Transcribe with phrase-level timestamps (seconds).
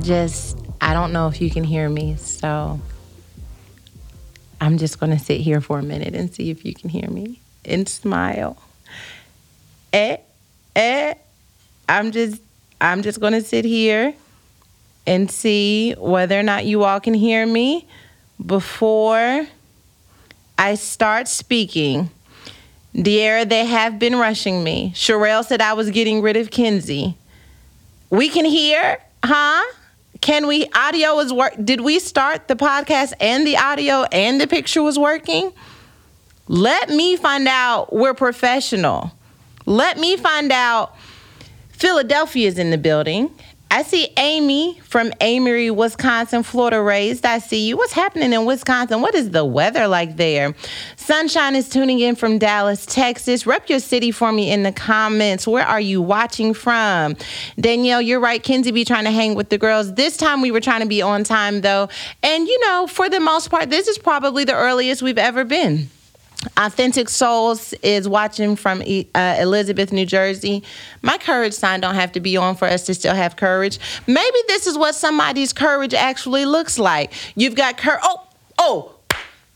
[0.00, 2.80] I just, I don't know if you can hear me, so
[4.58, 7.10] I'm just going to sit here for a minute and see if you can hear
[7.10, 8.56] me and smile.
[9.92, 10.16] Eh,
[10.74, 11.12] eh.
[11.86, 12.40] I'm just,
[12.80, 14.14] I'm just going to sit here
[15.06, 17.86] and see whether or not you all can hear me
[18.46, 19.46] before
[20.56, 22.08] I start speaking.
[22.94, 24.94] De'Ara, they have been rushing me.
[24.94, 27.18] Sherelle said I was getting rid of Kinsey.
[28.08, 29.62] We can hear, huh?
[30.20, 30.66] Can we?
[30.74, 31.54] Audio was work.
[31.62, 35.52] Did we start the podcast and the audio and the picture was working?
[36.46, 39.12] Let me find out we're professional.
[39.64, 40.94] Let me find out
[41.70, 43.30] Philadelphia is in the building.
[43.72, 47.24] I see Amy from Amory, Wisconsin, Florida raised.
[47.24, 47.76] I see you.
[47.76, 49.00] What's happening in Wisconsin?
[49.00, 50.56] What is the weather like there?
[50.96, 53.46] Sunshine is tuning in from Dallas, Texas.
[53.46, 55.46] Rep your city for me in the comments.
[55.46, 57.14] Where are you watching from?
[57.60, 58.42] Danielle, you're right.
[58.42, 59.94] Kinsey be trying to hang with the girls.
[59.94, 61.88] This time we were trying to be on time though.
[62.24, 65.88] And you know, for the most part, this is probably the earliest we've ever been.
[66.56, 70.62] Authentic Souls is watching from uh, Elizabeth, New Jersey.
[71.02, 73.78] My courage sign don't have to be on for us to still have courage.
[74.06, 77.12] Maybe this is what somebody's courage actually looks like.
[77.34, 78.00] You've got courage.
[78.02, 78.26] Oh,
[78.58, 78.94] oh,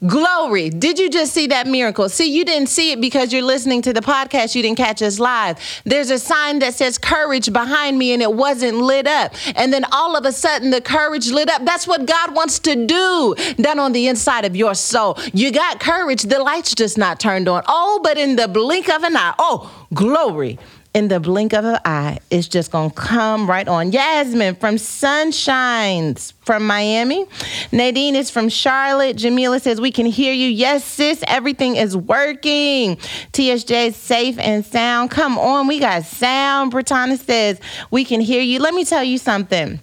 [0.07, 0.69] Glory.
[0.69, 2.11] Did you just see that miracle?
[2.11, 4.55] See, you didn't see it because you're listening to the podcast.
[4.55, 5.59] You didn't catch us live.
[5.85, 9.35] There's a sign that says courage behind me and it wasn't lit up.
[9.57, 11.65] And then all of a sudden the courage lit up.
[11.65, 15.17] That's what God wants to do down on the inside of your soul.
[15.33, 16.25] You got courage.
[16.25, 17.63] The light's just not turned on.
[17.67, 19.35] Oh, but in the blink of an eye.
[19.39, 20.59] Oh, glory
[20.95, 23.91] in the blink of an eye, it's just gonna come right on.
[23.91, 27.27] Yasmin from Sunshines from Miami.
[27.73, 29.17] Nadine is from Charlotte.
[29.17, 30.49] Jamila says, We can hear you.
[30.49, 32.97] Yes, sis, everything is working.
[33.33, 35.11] TSJ safe and sound.
[35.11, 36.71] Come on, we got sound.
[36.71, 37.61] Britannia says,
[37.91, 38.61] We can hear you.
[38.61, 39.81] Let me tell you something.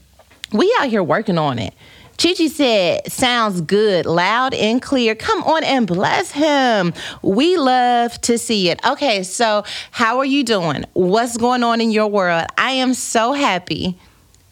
[0.54, 1.74] We out here working on it.
[2.22, 5.16] Chichi said, sounds good, loud and clear.
[5.16, 6.94] Come on and bless him.
[7.24, 8.80] We love to see it.
[8.86, 10.86] Okay, so how are you doing?
[10.94, 12.46] What's going on in your world?
[12.60, 13.98] I am so happy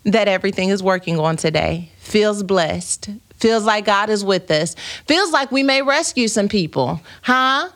[0.03, 1.91] that everything is working on today.
[2.00, 3.12] Feels blessed.
[3.35, 4.75] Feels like God is with us.
[5.06, 7.69] Feels like we may rescue some people, huh?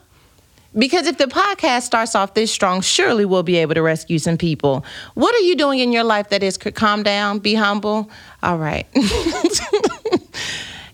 [0.78, 4.38] Because if the podcast starts off this strong, surely we'll be able to rescue some
[4.38, 4.84] people.
[5.14, 8.10] What are you doing in your life that is calm down, be humble?
[8.42, 8.88] All right.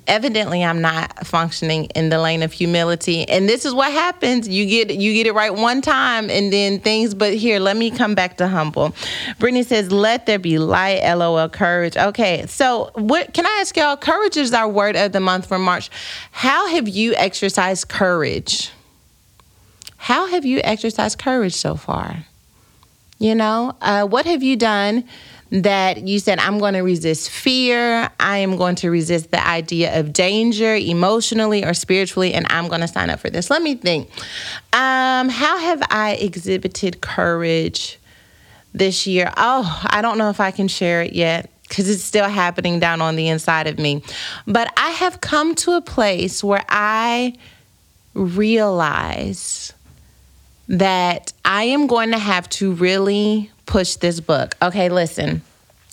[0.08, 4.48] Evidently, I'm not functioning in the lane of humility, and this is what happens.
[4.50, 7.14] You get you get it right one time, and then things.
[7.14, 8.96] But here, let me come back to humble.
[9.38, 11.48] Brittany says, "Let there be light." LOL.
[11.50, 11.96] Courage.
[11.96, 13.98] Okay, so what can I ask y'all?
[13.98, 15.92] Courage is our word of the month for March.
[16.32, 18.72] How have you exercised courage?
[20.00, 22.24] How have you exercised courage so far?
[23.20, 25.04] You know, uh, what have you done
[25.52, 30.00] that you said, I'm going to resist fear, I am going to resist the idea
[30.00, 33.50] of danger emotionally or spiritually, and I'm going to sign up for this?
[33.50, 34.10] Let me think.
[34.72, 38.00] Um, how have I exhibited courage
[38.74, 39.34] this year?
[39.36, 43.02] Oh, I don't know if I can share it yet because it's still happening down
[43.02, 44.02] on the inside of me.
[44.48, 47.36] But I have come to a place where I
[48.14, 49.74] realize
[50.70, 54.56] that I am going to have to really push this book.
[54.62, 55.42] Okay, listen.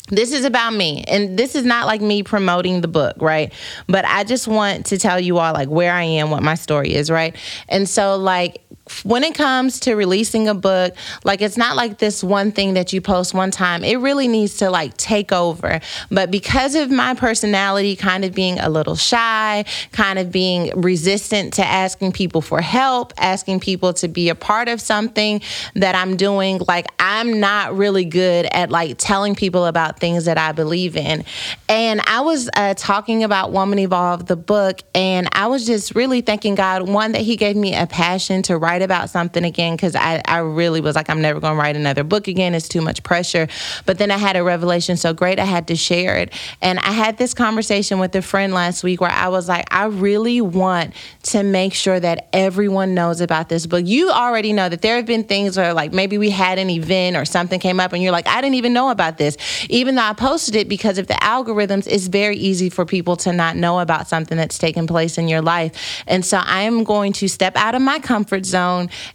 [0.08, 3.52] This is about me, and this is not like me promoting the book, right?
[3.88, 6.94] But I just want to tell you all like where I am, what my story
[6.94, 7.34] is, right?
[7.68, 8.62] And so, like,
[9.02, 12.92] when it comes to releasing a book, like it's not like this one thing that
[12.92, 13.82] you post one time.
[13.82, 15.80] It really needs to like take over.
[16.10, 21.54] But because of my personality kind of being a little shy, kind of being resistant
[21.54, 25.40] to asking people for help, asking people to be a part of something
[25.74, 30.38] that I'm doing, like I'm not really good at like telling people about things that
[30.38, 31.24] I believe in.
[31.68, 36.20] And I was uh, talking about Woman Evolve, the book, and I was just really
[36.20, 39.74] thanking God, one, that He gave me a passion to write write about something again
[39.74, 42.54] because I, I really was like, I'm never going to write another book again.
[42.54, 43.48] It's too much pressure.
[43.86, 46.34] But then I had a revelation so great, I had to share it.
[46.60, 49.86] And I had this conversation with a friend last week where I was like, I
[49.86, 50.92] really want
[51.24, 53.86] to make sure that everyone knows about this book.
[53.86, 57.16] You already know that there have been things where, like, maybe we had an event
[57.16, 59.38] or something came up and you're like, I didn't even know about this.
[59.70, 63.32] Even though I posted it because of the algorithms, it's very easy for people to
[63.32, 66.04] not know about something that's taken place in your life.
[66.06, 68.65] And so I am going to step out of my comfort zone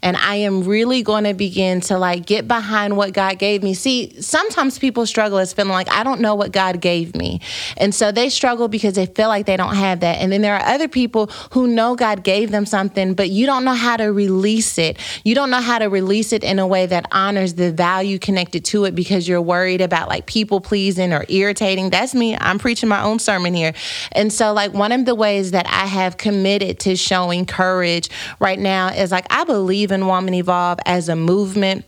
[0.01, 3.73] and I am really going to begin to like get behind what God gave me.
[3.73, 7.41] See, sometimes people struggle as feeling like I don't know what God gave me.
[7.77, 10.17] And so they struggle because they feel like they don't have that.
[10.19, 13.63] And then there are other people who know God gave them something, but you don't
[13.63, 14.97] know how to release it.
[15.23, 18.65] You don't know how to release it in a way that honors the value connected
[18.65, 21.89] to it because you're worried about like people pleasing or irritating.
[21.89, 22.37] That's me.
[22.37, 23.73] I'm preaching my own sermon here.
[24.11, 28.09] And so, like, one of the ways that I have committed to showing courage
[28.39, 31.85] right now is like, I believe in Woman Evolve as a movement.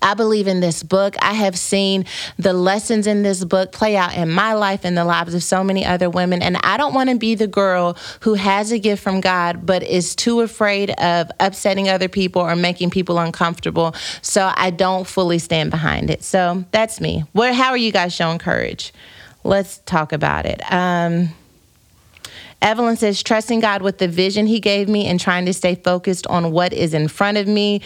[0.00, 1.16] I believe in this book.
[1.20, 2.04] I have seen
[2.38, 5.64] the lessons in this book play out in my life and the lives of so
[5.64, 6.42] many other women.
[6.42, 9.82] And I don't want to be the girl who has a gift from God, but
[9.82, 13.94] is too afraid of upsetting other people or making people uncomfortable.
[14.22, 16.22] So I don't fully stand behind it.
[16.22, 17.24] So that's me.
[17.32, 18.92] What, how are you guys showing courage?
[19.42, 20.60] Let's talk about it.
[20.70, 21.30] Um,
[22.62, 26.26] Evelyn says, trusting God with the vision He gave me and trying to stay focused
[26.26, 27.80] on what is in front of me.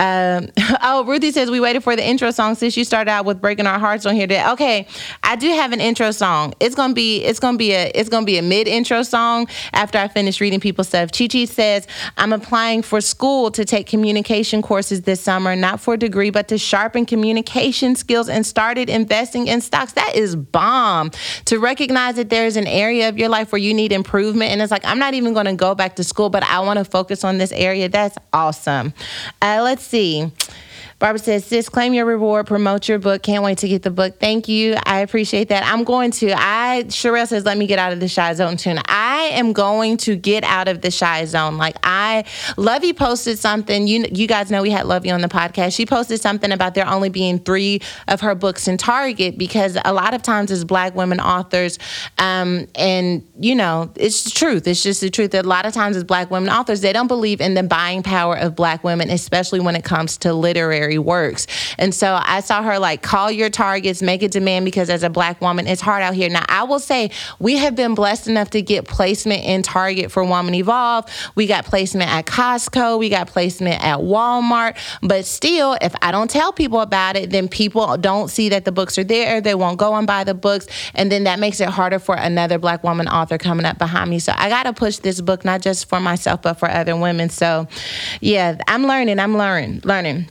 [0.00, 0.48] Um,
[0.82, 3.66] oh, Ruthie says, we waited for the intro song since you started out with breaking
[3.66, 4.26] our hearts on here.
[4.26, 4.46] Today.
[4.52, 4.86] Okay,
[5.22, 6.54] I do have an intro song.
[6.58, 9.98] It's gonna be it's gonna be a it's gonna be a mid intro song after
[9.98, 11.10] I finish reading people's stuff.
[11.12, 11.86] Chi Chi says,
[12.16, 16.48] I'm applying for school to take communication courses this summer, not for a degree, but
[16.48, 19.92] to sharpen communication skills and started investing in stocks.
[19.92, 21.10] That is bomb.
[21.46, 24.70] To recognize that there's an area of your life where you need improvement, and it's
[24.70, 27.36] like I'm not even gonna go back to school, but I want to focus on
[27.36, 27.88] this area.
[27.88, 28.94] That's awesome.
[29.42, 30.30] Uh, let's see.
[30.98, 33.22] Barbara says, sis, claim your reward, promote your book.
[33.22, 34.18] Can't wait to get the book.
[34.18, 34.76] Thank you.
[34.84, 35.64] I appreciate that.
[35.64, 36.32] I'm going to.
[36.32, 38.78] I Sherelle says, let me get out of the shy zone soon.
[38.86, 41.56] I am going to get out of the shy zone.
[41.56, 42.24] Like I
[42.56, 43.86] Lovey posted something.
[43.86, 45.74] You you guys know we had Lovey on the podcast.
[45.74, 49.92] She posted something about there only being three of her books in Target because a
[49.92, 51.78] lot of times as black women authors,
[52.18, 54.66] um, and you know, it's the truth.
[54.66, 57.08] It's just the truth that a lot of times as black women authors, they don't
[57.08, 60.34] believe in the buying power of black women, especially when it comes to
[60.70, 61.46] literary works.
[61.78, 65.10] And so I saw her like call your targets, make a demand because as a
[65.10, 66.28] black woman, it's hard out here.
[66.28, 70.24] Now, I will say we have been blessed enough to get placement in Target for
[70.24, 71.06] Woman Evolve.
[71.34, 74.76] We got placement at Costco, we got placement at Walmart.
[75.02, 78.72] But still, if I don't tell people about it, then people don't see that the
[78.72, 79.40] books are there.
[79.40, 80.66] They won't go and buy the books.
[80.94, 84.18] And then that makes it harder for another black woman author coming up behind me.
[84.18, 87.30] So I got to push this book, not just for myself, but for other women.
[87.30, 87.66] So
[88.20, 89.18] yeah, I'm learning.
[89.18, 90.28] I'm learning, learning.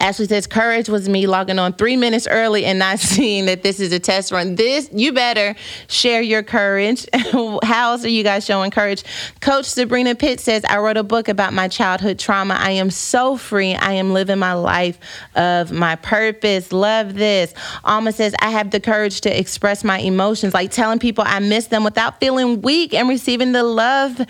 [0.00, 3.80] Ashley says, courage was me logging on three minutes early and not seeing that this
[3.80, 4.56] is a test run.
[4.56, 5.54] This, you better
[5.88, 7.06] share your courage.
[7.14, 9.04] How else are you guys showing courage?
[9.40, 12.54] Coach Sabrina Pitt says, I wrote a book about my childhood trauma.
[12.54, 13.74] I am so free.
[13.74, 14.98] I am living my life
[15.34, 16.72] of my purpose.
[16.72, 17.54] Love this.
[17.84, 21.66] Alma says, I have the courage to express my emotions, like telling people I miss
[21.66, 24.20] them without feeling weak and receiving the love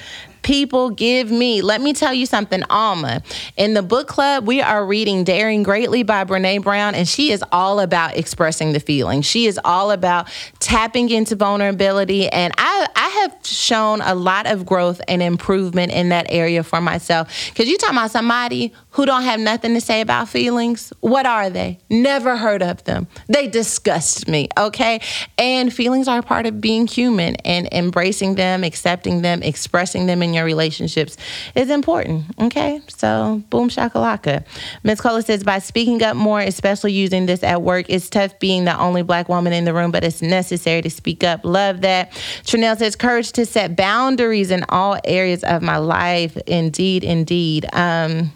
[0.46, 1.60] people give me.
[1.60, 3.20] Let me tell you something, Alma.
[3.56, 7.42] In the book club, we are reading Daring Greatly by Brene Brown, and she is
[7.50, 9.22] all about expressing the feeling.
[9.22, 10.28] She is all about
[10.60, 12.28] tapping into vulnerability.
[12.28, 16.80] And I, I have shown a lot of growth and improvement in that area for
[16.80, 17.28] myself.
[17.48, 20.90] Because you talking about somebody who don't have nothing to say about feelings.
[21.00, 21.78] What are they?
[21.90, 23.06] Never heard of them.
[23.28, 25.02] They disgust me, okay?
[25.36, 30.32] And feelings are part of being human and embracing them, accepting them, expressing them in
[30.32, 31.18] your relationships
[31.54, 32.80] is important, okay?
[32.88, 34.46] So, boom shakalaka.
[34.82, 35.02] Ms.
[35.02, 38.78] Cola says, by speaking up more, especially using this at work, it's tough being the
[38.78, 41.44] only black woman in the room, but it's necessary to speak up.
[41.44, 42.12] Love that.
[42.44, 46.34] Trinell says, courage to set boundaries in all areas of my life.
[46.46, 47.66] Indeed, indeed.
[47.74, 48.32] Um,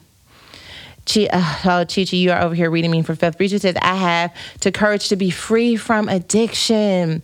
[1.13, 3.37] Chi, uh, oh, Chichi, you are over here reading me for fifth.
[3.37, 7.23] Bridget says, I have to courage to be free from addiction.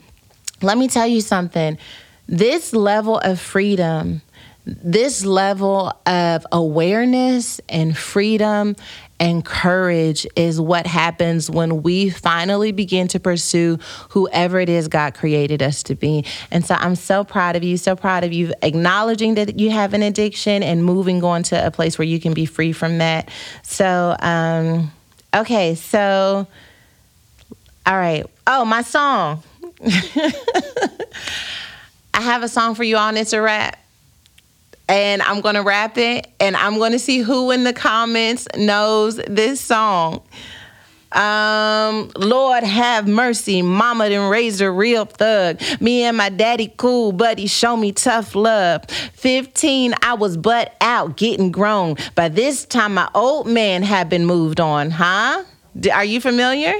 [0.60, 1.78] Let me tell you something.
[2.26, 4.22] This level of freedom,
[4.64, 8.74] this level of awareness and freedom
[9.18, 13.78] and courage is what happens when we finally begin to pursue
[14.10, 16.24] whoever it is God created us to be.
[16.50, 19.94] And so I'm so proud of you, so proud of you acknowledging that you have
[19.94, 23.30] an addiction and moving on to a place where you can be free from that.
[23.62, 24.92] So, um,
[25.34, 26.46] okay, so,
[27.86, 28.26] all right.
[28.46, 29.42] Oh, my song.
[32.14, 33.78] I have a song for you all, and it's a rap.
[34.88, 39.60] And I'm gonna rap it, and I'm gonna see who in the comments knows this
[39.60, 40.22] song.
[41.12, 45.60] Um, Lord have mercy, mama done raised a real thug.
[45.80, 48.84] Me and my daddy cool, he show me tough love.
[49.14, 51.96] 15, I was butt out, getting grown.
[52.14, 55.44] By this time, my old man had been moved on, huh?
[55.92, 56.74] Are you familiar?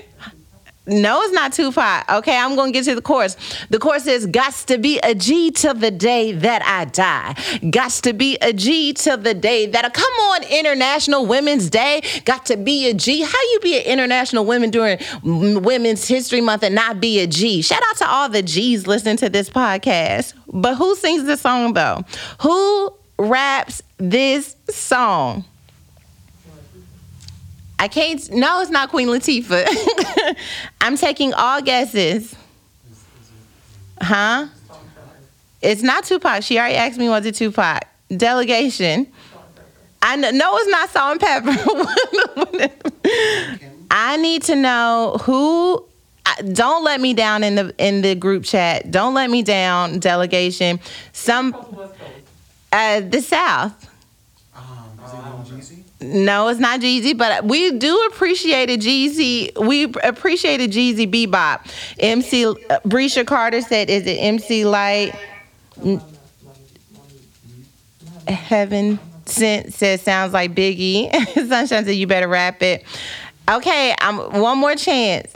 [0.89, 2.09] No, it's not Tupac.
[2.09, 3.37] Okay, I'm gonna get to the chorus.
[3.71, 7.35] The chorus says, "Gots to be a G till the day that I die.
[7.71, 12.03] Gots to be a G till the day that I come on International Women's Day.
[12.25, 13.23] Got to be a G.
[13.23, 17.63] How you be an International Women during Women's History Month and not be a G?
[17.63, 20.35] Shout out to all the G's listening to this podcast.
[20.47, 22.05] But who sings this song though?
[22.43, 25.45] Who raps this song?
[27.79, 28.31] I can't.
[28.33, 29.67] No, it's not Queen Latifah.
[30.81, 32.35] I'm taking all guesses.
[34.01, 34.47] Huh?
[35.63, 36.43] It's not Tupac.
[36.43, 37.83] She already asked me was it Tupac.
[38.15, 39.07] Delegation.
[40.03, 40.31] I know.
[40.31, 42.71] No, it's not Salt-N-Pepa.
[43.91, 45.85] I need to know who.
[46.53, 48.91] Don't let me down in the in the group chat.
[48.91, 49.99] Don't let me down.
[49.99, 50.81] Delegation.
[51.13, 51.55] Some.
[52.73, 53.89] Uh, the South.
[54.55, 54.63] Um,
[55.05, 55.83] is it Young Jeezy?
[56.01, 59.57] No, it's not Jeezy, but we do appreciate a Jeezy.
[59.59, 61.61] We appreciate a Jeezy bebop.
[61.99, 65.15] MC uh, Brescia Carter said, "Is it MC Lyte?"
[68.29, 71.11] Heaven sent says sounds like Biggie.
[71.49, 72.85] Sunshine said, "You better rap it."
[73.49, 75.33] Okay, um, one more chance.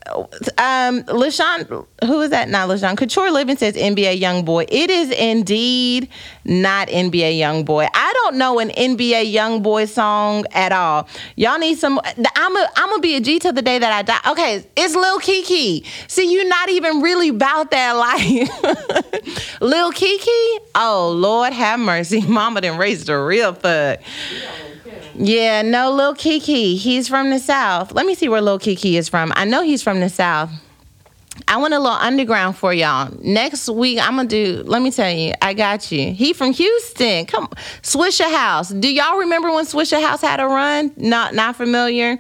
[0.59, 2.49] Um, LaShawn, who is that?
[2.49, 2.97] Not LaShawn.
[2.97, 4.67] Couture Living says NBA Young Boy.
[4.69, 6.09] It is indeed
[6.45, 7.87] not NBA Young Boy.
[7.95, 11.09] I don't know an NBA Young Boy song at all.
[11.37, 12.01] Y'all need some.
[12.35, 14.33] I'm a, I'm gonna be a G till the day that I die.
[14.33, 15.87] Okay, it's Lil Keke.
[16.09, 19.61] See, you're not even really about that life.
[19.61, 20.59] Lil Keke.
[20.75, 22.21] Oh Lord, have mercy.
[22.29, 23.99] Mama done raised a real thug.
[24.01, 24.70] Yeah,
[25.63, 26.77] no, Lil Keke.
[26.77, 27.93] He's from the South.
[27.93, 29.33] Let me see where Lil Keke is from.
[29.37, 30.51] I know he's from the South.
[31.49, 33.13] I want a little underground for y'all.
[33.23, 34.63] Next week, I'm gonna do.
[34.67, 36.13] Let me tell you, I got you.
[36.13, 37.27] He from Houston.
[37.27, 37.49] Come,
[37.83, 38.79] Swishahouse.
[38.79, 40.93] Do y'all remember when Swishahouse had a run?
[40.97, 42.19] Not, not familiar.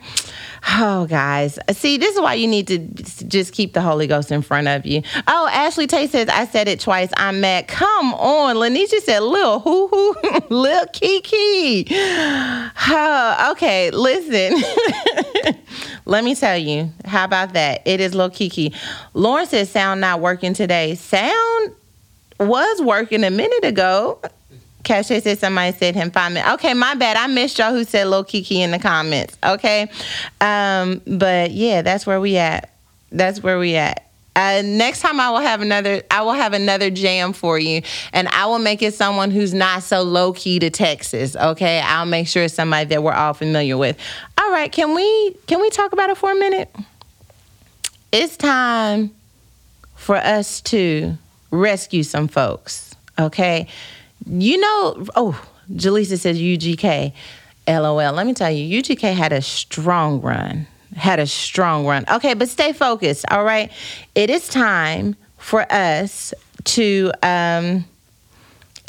[0.68, 1.58] Oh, guys.
[1.72, 2.78] See, this is why you need to
[3.26, 5.02] just keep the Holy Ghost in front of you.
[5.26, 7.10] Oh, Ashley Tay says, I said it twice.
[7.16, 7.66] I'm mad.
[7.66, 8.56] Come on.
[8.56, 10.14] Lanisha said, Lil hoo hoo,
[10.50, 11.86] Lil Keke.
[12.88, 14.62] Oh, okay, listen.
[16.04, 16.90] Let me tell you.
[17.04, 17.82] How about that?
[17.86, 18.74] It is Lil Keke.
[19.14, 20.94] Lauren says, sound not working today.
[20.94, 21.74] Sound
[22.38, 24.20] was working a minute ago.
[24.84, 26.52] Cache said somebody said him five minutes.
[26.54, 27.16] Okay, my bad.
[27.16, 29.36] I missed y'all who said Lil Keke in the comments.
[29.44, 29.90] Okay.
[30.40, 32.72] Um, but yeah, that's where we at.
[33.12, 34.06] That's where we at.
[34.36, 37.82] Uh, next time I will have another I will have another jam for you
[38.12, 41.80] and I will make it someone who's not so low key to Texas, okay?
[41.80, 43.98] I'll make sure it's somebody that we're all familiar with.
[44.38, 46.74] All right, can we can we talk about it for a minute?
[48.12, 49.10] It's time
[49.96, 51.18] for us to
[51.50, 53.66] rescue some folks, okay?
[54.26, 57.12] You know, oh, Jaleesa says UGK.
[57.68, 58.12] LOL.
[58.12, 60.66] Let me tell you, UGK had a strong run.
[60.96, 62.04] Had a strong run.
[62.10, 63.70] Okay, but stay focused, all right?
[64.14, 66.34] It is time for us
[66.64, 67.84] to um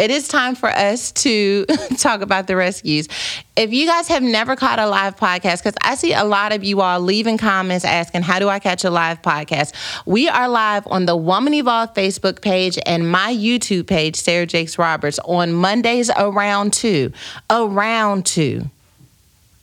[0.01, 1.63] it is time for us to
[1.97, 3.07] talk about the rescues.
[3.55, 6.63] If you guys have never caught a live podcast, because I see a lot of
[6.63, 9.73] you all leaving comments asking, How do I catch a live podcast?
[10.07, 14.79] We are live on the Woman Evolve Facebook page and my YouTube page, Sarah Jakes
[14.79, 17.13] Roberts, on Mondays around two.
[17.51, 18.71] Around two.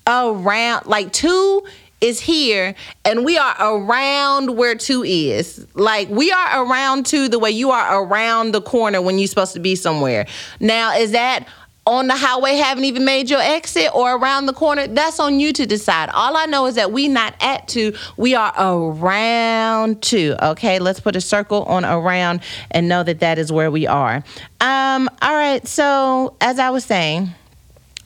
[0.07, 1.65] Around, like two
[2.01, 2.75] is here
[3.05, 5.67] and we are around where two is.
[5.75, 9.55] Like we are around two the way you are around the corner when you're supposed
[9.55, 10.27] to be somewhere.
[10.61, 11.47] Now, is that
[11.87, 14.87] on the highway haven't even made your exit or around the corner?
[14.87, 16.11] That's on you to decide.
[16.11, 20.37] All I know is that we not at two, we are around two.
[20.41, 24.23] Okay, let's put a circle on around and know that that is where we are.
[24.61, 27.31] Um, all right, so as I was saying,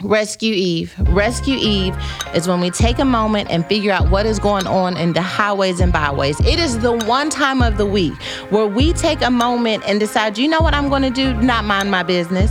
[0.02, 0.94] Rescue Eve.
[1.11, 1.97] Rescue Eve
[2.35, 5.23] is when we take a moment and figure out what is going on in the
[5.23, 6.40] highways and byways.
[6.40, 8.14] It is the one time of the week
[8.50, 11.35] where we take a moment and decide, you know what I'm going to do?
[11.35, 12.50] Not mind my business.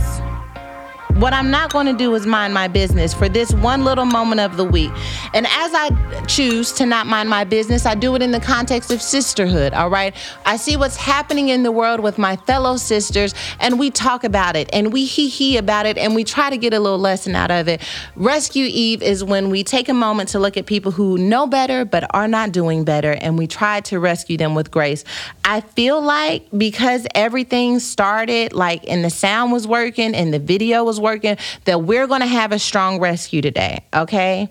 [1.22, 4.40] What I'm not going to do is mind my business for this one little moment
[4.40, 4.90] of the week.
[5.32, 8.90] And as I choose to not mind my business, I do it in the context
[8.90, 10.16] of sisterhood, all right?
[10.44, 14.56] I see what's happening in the world with my fellow sisters, and we talk about
[14.56, 17.36] it, and we hee hee about it, and we try to get a little lesson
[17.36, 17.82] out of it.
[18.16, 21.84] Rescue Eve is when we take a moment to look at people who know better
[21.84, 25.04] but are not doing better, and we try to rescue them with grace.
[25.44, 30.82] I feel like because everything started, like, and the sound was working, and the video
[30.82, 34.50] was working, working, that we're going to have a strong rescue today, okay?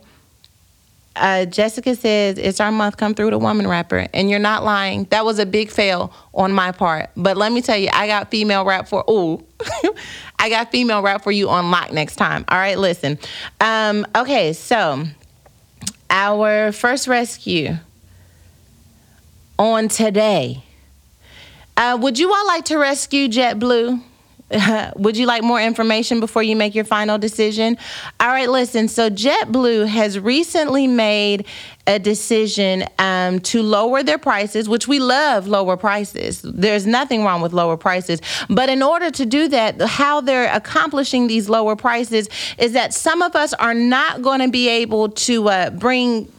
[1.15, 2.97] Uh, Jessica says it's our month.
[2.97, 5.05] Come through the woman rapper, and you're not lying.
[5.05, 8.31] That was a big fail on my part, but let me tell you, I got
[8.31, 9.03] female rap for.
[9.09, 9.43] Ooh,
[10.39, 12.45] I got female rap for you on lock next time.
[12.47, 13.19] All right, listen.
[13.59, 15.03] Um, okay, so
[16.09, 17.75] our first rescue
[19.59, 20.63] on today.
[21.75, 24.01] Uh, would you all like to rescue JetBlue?
[24.97, 27.77] Would you like more information before you make your final decision?
[28.19, 28.87] All right, listen.
[28.87, 31.45] So, JetBlue has recently made
[31.87, 36.41] a decision um, to lower their prices, which we love lower prices.
[36.41, 38.21] There's nothing wrong with lower prices.
[38.49, 43.21] But in order to do that, how they're accomplishing these lower prices is that some
[43.21, 46.31] of us are not going to be able to uh, bring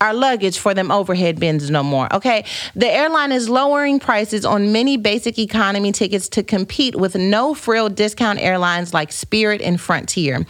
[0.00, 2.12] our luggage for them overhead bins no more.
[2.14, 2.44] Okay.
[2.74, 7.88] The airline is lowering prices on many basic economy tickets to compete with no frill
[7.88, 10.44] discount airlines like Spirit and Frontier.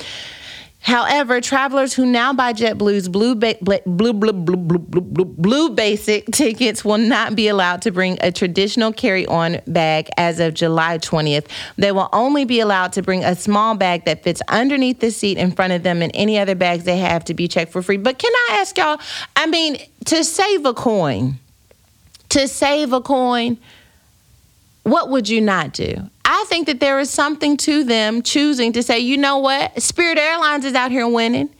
[0.85, 5.71] However, travelers who now buy JetBlue's blue, ba- blue, blue, blue, blue, blue, blue, blue
[5.71, 10.99] basic tickets will not be allowed to bring a traditional carry-on bag as of July
[10.99, 11.47] 20th.
[11.79, 15.39] They will only be allowed to bring a small bag that fits underneath the seat
[15.39, 17.97] in front of them, and any other bags they have to be checked for free.
[17.97, 19.01] But can I ask y'all?
[19.37, 21.39] I mean, to save a coin,
[22.29, 23.57] to save a coin,
[24.83, 26.11] what would you not do?
[26.25, 29.81] I think that there is something to them choosing to say, you know what?
[29.83, 31.51] Spirit Airlines is out here winning.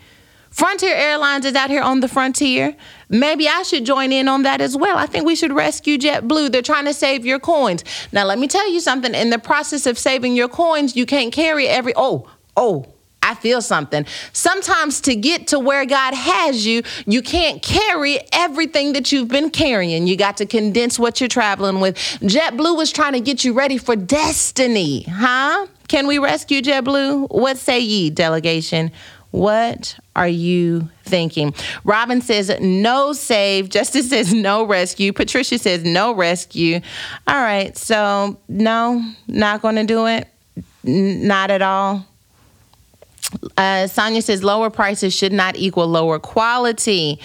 [0.51, 2.77] Frontier Airlines is out here on the frontier.
[3.09, 4.97] Maybe I should join in on that as well.
[4.97, 6.53] I think we should rescue JetBlue.
[6.53, 7.83] They're trying to save your coins.
[8.13, 9.15] Now, let me tell you something.
[9.15, 12.94] In the process of saving your coins, you can't carry every, oh, oh,
[13.25, 14.05] I feel something.
[14.35, 19.49] Sometimes to get to where God has you, you can't carry everything that you've been
[19.49, 20.07] carrying.
[20.07, 21.97] You got to condense what you're traveling with.
[22.21, 25.67] JetBlue was trying to get you ready for destiny, huh?
[25.89, 27.31] Can we rescue JetBlue?
[27.31, 28.93] What say ye, delegation?
[29.31, 31.55] What are you thinking?
[31.83, 33.71] Robin says no save.
[33.71, 35.15] Justice says no rescue.
[35.15, 36.81] Patricia says no rescue.
[37.27, 40.29] All right, so no, not going to do it.
[40.87, 42.07] N- not at all.
[43.57, 47.19] Uh, Sonia says lower prices should not equal lower quality.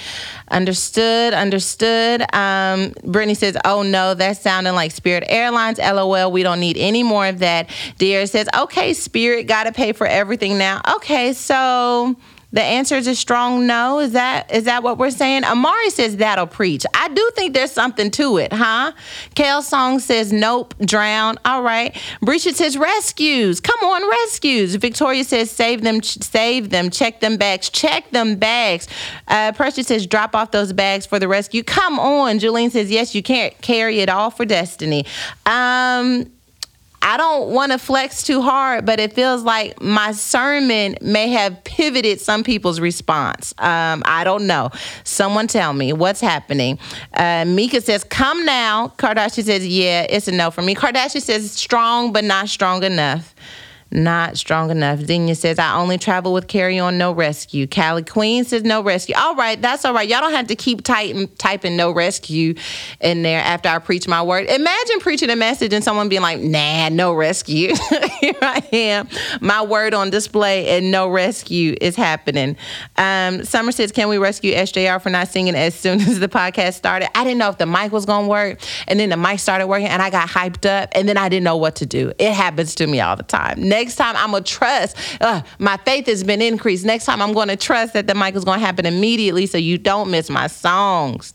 [0.50, 2.24] Understood, understood.
[2.34, 5.78] Um, Brittany says, oh no, that's sounding like Spirit Airlines.
[5.78, 7.70] LOL, we don't need any more of that.
[7.98, 10.82] Dear says, okay, Spirit, got to pay for everything now.
[10.96, 12.16] Okay, so
[12.52, 14.00] the answer is a strong no.
[14.00, 15.44] Is that is that what we're saying?
[15.44, 16.84] Amari says that'll preach.
[16.96, 18.92] I do think there's something to it, huh?
[19.36, 21.38] Kale Song says nope, drown.
[21.46, 21.94] All right.
[22.24, 23.60] Brisha says rescues.
[23.60, 24.76] Come on, rescues.
[24.76, 28.88] Victoria says save them, save them, check them bags, check them bags.
[29.28, 31.64] Uh, Precious says drop off those bags for the rescue.
[31.64, 32.40] Come on.
[32.40, 35.06] Julian says yes, you can't carry it all for destiny.
[35.46, 36.32] Um,
[37.02, 41.64] I don't want to flex too hard, but it feels like my sermon may have
[41.64, 43.54] pivoted some people's response.
[43.58, 44.70] Um, I don't know.
[45.04, 46.78] Someone tell me what's happening.
[47.14, 48.94] Uh, Mika says, Come now.
[48.98, 50.76] Kardashian says, Yeah, it's a no for me.
[50.76, 53.34] Kardashian says, Strong, but not strong enough.
[53.92, 55.00] Not strong enough.
[55.00, 57.66] Zenia says, I only travel with carry on, no rescue.
[57.66, 59.16] Callie Queen says, no rescue.
[59.18, 60.08] All right, that's all right.
[60.08, 62.54] Y'all don't have to keep typing, typing no rescue
[63.02, 64.46] in there after I preach my word.
[64.48, 67.70] Imagine preaching a message and someone being like, nah, no rescue.
[68.20, 69.10] Here I am,
[69.42, 72.58] my word on display, and no rescue is happening.
[72.98, 76.74] Um, Summer says, Can we rescue SJR for not singing as soon as the podcast
[76.74, 77.10] started?
[77.18, 79.66] I didn't know if the mic was going to work, and then the mic started
[79.66, 82.12] working, and I got hyped up, and then I didn't know what to do.
[82.20, 84.98] It happens to me all the time next time I'm gonna trust.
[85.22, 86.86] Uh, my faith has been increased.
[86.86, 90.12] Next time I'm gonna trust that the mic is gonna happen immediately, so you don't
[90.12, 91.32] miss my songs.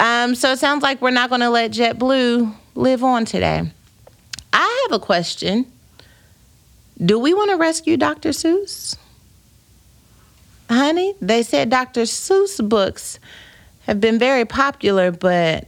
[0.00, 3.70] Um, so it sounds like we're not gonna let JetBlue live on today.
[4.52, 5.66] I have a question.
[7.04, 8.30] Do we want to rescue Dr.
[8.30, 8.96] Seuss?
[10.68, 12.02] Honey, they said Dr.
[12.02, 13.18] Seuss books
[13.82, 15.66] have been very popular, but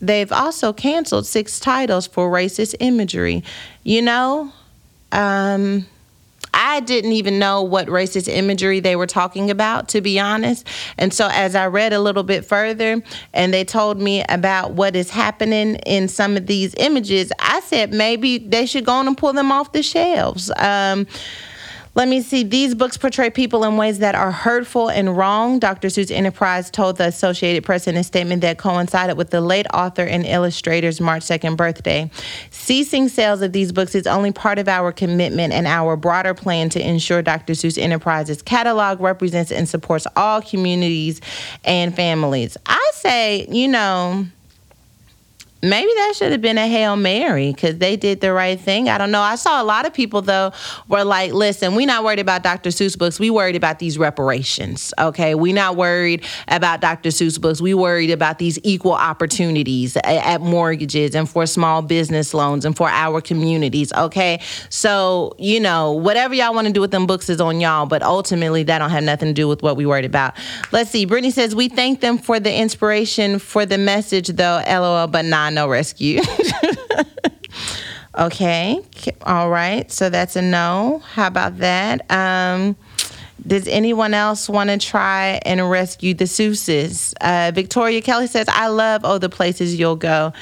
[0.00, 3.44] they've also canceled six titles for racist imagery.
[3.82, 4.52] You know,
[5.12, 5.86] um,
[6.54, 10.66] I didn't even know what racist imagery they were talking about, to be honest.
[10.96, 14.96] And so, as I read a little bit further and they told me about what
[14.96, 19.16] is happening in some of these images, I said maybe they should go on and
[19.16, 20.50] pull them off the shelves.
[20.56, 21.06] Um,
[21.94, 22.44] let me see.
[22.44, 25.58] These books portray people in ways that are hurtful and wrong.
[25.58, 25.88] Dr.
[25.88, 30.04] Seuss Enterprise told the Associated Press in a statement that coincided with the late author
[30.04, 32.10] and illustrator's March 2nd birthday.
[32.50, 36.68] Ceasing sales of these books is only part of our commitment and our broader plan
[36.70, 37.54] to ensure Dr.
[37.54, 41.20] Seuss Enterprises catalog represents and supports all communities
[41.64, 42.56] and families.
[42.66, 44.26] I say, you know,
[45.62, 48.88] maybe that should have been a hail mary because they did the right thing.
[48.88, 49.20] I don't know.
[49.20, 50.52] I saw a lot of people though
[50.88, 53.18] were like listen we're not worried about dr seuss books.
[53.18, 55.34] We worried about these reparations okay?
[55.34, 57.60] We not worried about dr seuss books.
[57.60, 62.88] We worried about these equal opportunities at, mortgages and for small business loans and for
[62.88, 64.40] our communities okay?
[64.68, 68.02] So you know whatever y'all want to do with them books is on y'all but
[68.02, 70.34] ultimately that don't have nothing to do with what we worried about.
[70.70, 71.04] Let's see.
[71.04, 75.68] Brittany says we thank them for the inspiration for the message though lol but no
[75.68, 76.20] rescue.
[78.18, 78.80] okay.
[79.22, 79.90] All right.
[79.90, 81.02] So that's a no.
[81.12, 82.10] How about that?
[82.10, 82.76] Um,
[83.46, 87.14] does anyone else want to try and rescue the Seuses?
[87.20, 90.32] Uh, Victoria Kelly says, I love Oh, the Places You'll Go.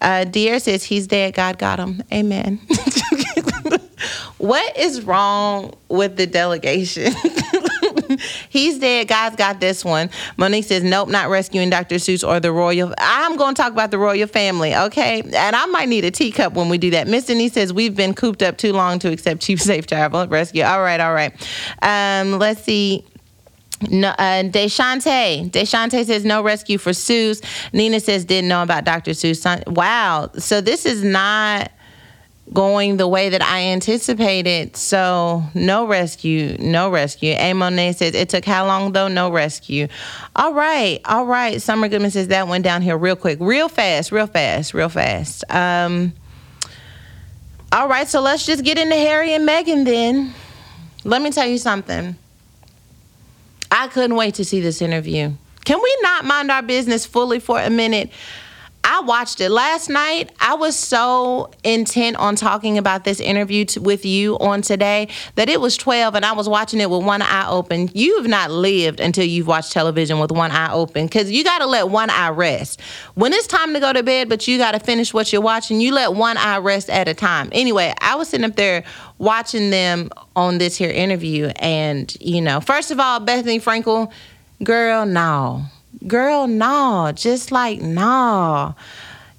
[0.00, 1.34] Uh, Dear says, He's dead.
[1.34, 2.02] God got him.
[2.12, 2.60] Amen.
[4.38, 7.12] what is wrong with the delegation?
[8.56, 9.08] He's dead.
[9.08, 10.08] God's got this one.
[10.38, 11.96] Monique says, Nope, not rescuing Dr.
[11.96, 12.94] Seuss or the royal.
[12.96, 15.20] I'm going to talk about the royal family, okay?
[15.20, 17.06] And I might need a teacup when we do that.
[17.06, 20.62] Miss Denise says, We've been cooped up too long to accept cheap, safe travel rescue.
[20.62, 21.32] All right, all right.
[21.82, 23.04] Um, let's see.
[23.90, 25.50] No, uh, Deshante.
[25.50, 27.44] Deshante says no rescue for Seuss.
[27.74, 29.10] Nina says didn't know about Dr.
[29.10, 29.66] Seuss.
[29.68, 30.30] Wow.
[30.38, 31.70] So this is not
[32.52, 34.76] going the way that I anticipated.
[34.76, 37.34] So no rescue, no rescue.
[37.36, 39.08] A Monet says it took how long though?
[39.08, 39.88] No rescue.
[40.34, 41.60] All right, all right.
[41.60, 45.44] Summer Goodman says that went down here real quick, real fast, real fast, real fast.
[45.50, 46.12] Um.
[47.72, 50.32] All right, so let's just get into Harry and Meghan then.
[51.04, 52.16] Let me tell you something.
[53.70, 55.32] I couldn't wait to see this interview.
[55.64, 58.10] Can we not mind our business fully for a minute?
[58.88, 60.30] I watched it last night.
[60.38, 65.60] I was so intent on talking about this interview with you on today that it
[65.60, 67.90] was 12 and I was watching it with one eye open.
[67.94, 71.66] You've not lived until you've watched television with one eye open because you got to
[71.66, 72.80] let one eye rest.
[73.14, 75.80] When it's time to go to bed, but you got to finish what you're watching,
[75.80, 77.48] you let one eye rest at a time.
[77.50, 78.84] Anyway, I was sitting up there
[79.18, 81.46] watching them on this here interview.
[81.56, 84.12] And, you know, first of all, Bethenny Frankel,
[84.62, 85.64] girl, no
[86.06, 88.74] Girl, no, just like no.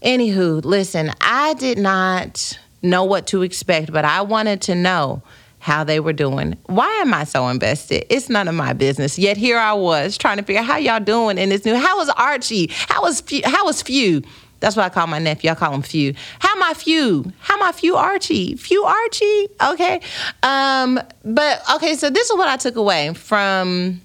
[0.02, 5.22] Anywho, listen, I did not know what to expect, but I wanted to know
[5.60, 6.58] how they were doing.
[6.68, 8.06] Why am I so invested?
[8.10, 9.20] It's none of my business.
[9.20, 11.76] Yet here I was trying to figure out how y'all doing in this new.
[11.76, 12.70] How was Archie?
[12.72, 13.42] How was Few?
[13.44, 14.22] How was Few?
[14.60, 15.52] That's what I call my nephew.
[15.52, 16.14] I call him Few.
[16.40, 17.32] How my Few?
[17.40, 18.56] How my Few Archie?
[18.56, 19.48] Few Archie?
[19.62, 20.02] Okay.
[20.44, 24.02] Um, but okay, so this is what I took away from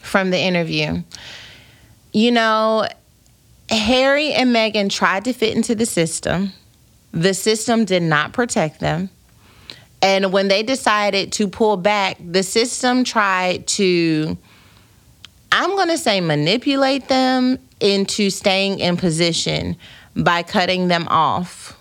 [0.00, 1.02] from the interview.
[2.18, 2.84] You know,
[3.70, 6.52] Harry and Meghan tried to fit into the system.
[7.12, 9.10] The system did not protect them.
[10.02, 14.36] And when they decided to pull back, the system tried to,
[15.52, 19.76] I'm going to say, manipulate them into staying in position
[20.16, 21.78] by cutting them off.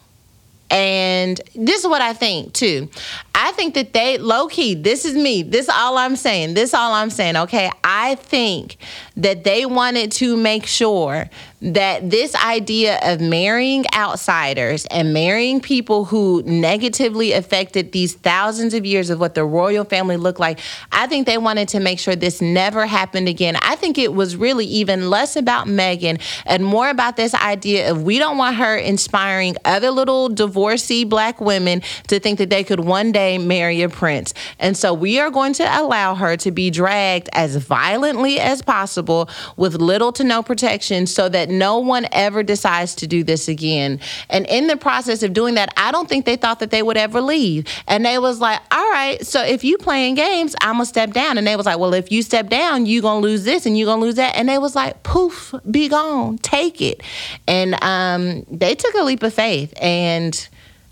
[0.69, 2.89] And this is what I think too.
[3.33, 5.41] I think that they low key, this is me.
[5.41, 6.53] This is all I'm saying.
[6.53, 7.37] This is all I'm saying.
[7.37, 7.71] Okay.
[7.83, 8.77] I think
[9.17, 16.05] that they wanted to make sure that this idea of marrying outsiders and marrying people
[16.05, 20.59] who negatively affected these thousands of years of what the royal family looked like,
[20.91, 23.55] I think they wanted to make sure this never happened again.
[23.63, 28.03] I think it was really even less about Meghan and more about this idea of
[28.03, 32.81] we don't want her inspiring other little divorcee black women to think that they could
[32.81, 34.35] one day marry a prince.
[34.59, 39.06] And so we are going to allow her to be dragged as violently as possible
[39.55, 43.99] with little to no protection so that no one ever decides to do this again.
[44.29, 46.97] And in the process of doing that, I don't think they thought that they would
[46.97, 47.65] ever leave.
[47.87, 51.37] And they was like, all right, so if you playing games, I'm gonna step down.
[51.37, 53.85] And they was like, well, if you step down, you gonna lose this and you
[53.85, 54.35] gonna lose that.
[54.35, 57.01] And they was like, poof, be gone, take it.
[57.47, 60.47] And um, they took a leap of faith, and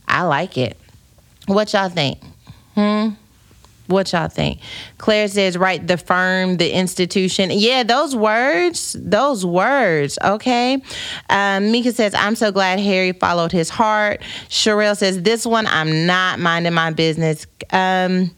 [0.07, 0.77] I like it.
[1.47, 2.19] What y'all think?
[2.73, 3.09] Hmm.
[3.87, 4.61] What y'all think?
[4.97, 7.51] Claire says, right, the firm, the institution.
[7.51, 10.81] Yeah, those words, those words, okay?
[11.29, 14.21] Um, Mika says, I'm so glad Harry followed his heart.
[14.49, 17.45] Sherelle says, this one, I'm not minding my business.
[17.71, 18.31] Um,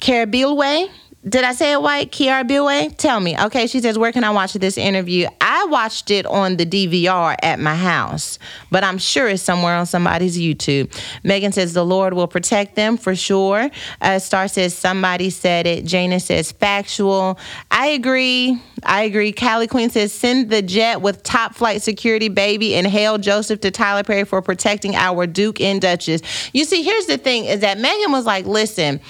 [0.00, 0.90] Carabilway,
[1.28, 2.10] did I say it right?
[2.10, 2.96] Kiara Bilway?
[2.96, 3.36] Tell me.
[3.36, 5.26] Okay, she says, Where can I watch this interview?
[5.40, 8.38] I watched it on the DVR at my house,
[8.70, 10.92] but I'm sure it's somewhere on somebody's YouTube.
[11.24, 13.70] Megan says, The Lord will protect them for sure.
[14.00, 15.84] Uh, Star says, Somebody said it.
[15.84, 17.40] Jana says, Factual.
[17.72, 18.60] I agree.
[18.84, 19.32] I agree.
[19.32, 23.72] Callie Queen says, Send the jet with top flight security, baby, and hail Joseph to
[23.72, 26.22] Tyler Perry for protecting our Duke and Duchess.
[26.52, 29.00] You see, here's the thing is that Meghan was like, Listen,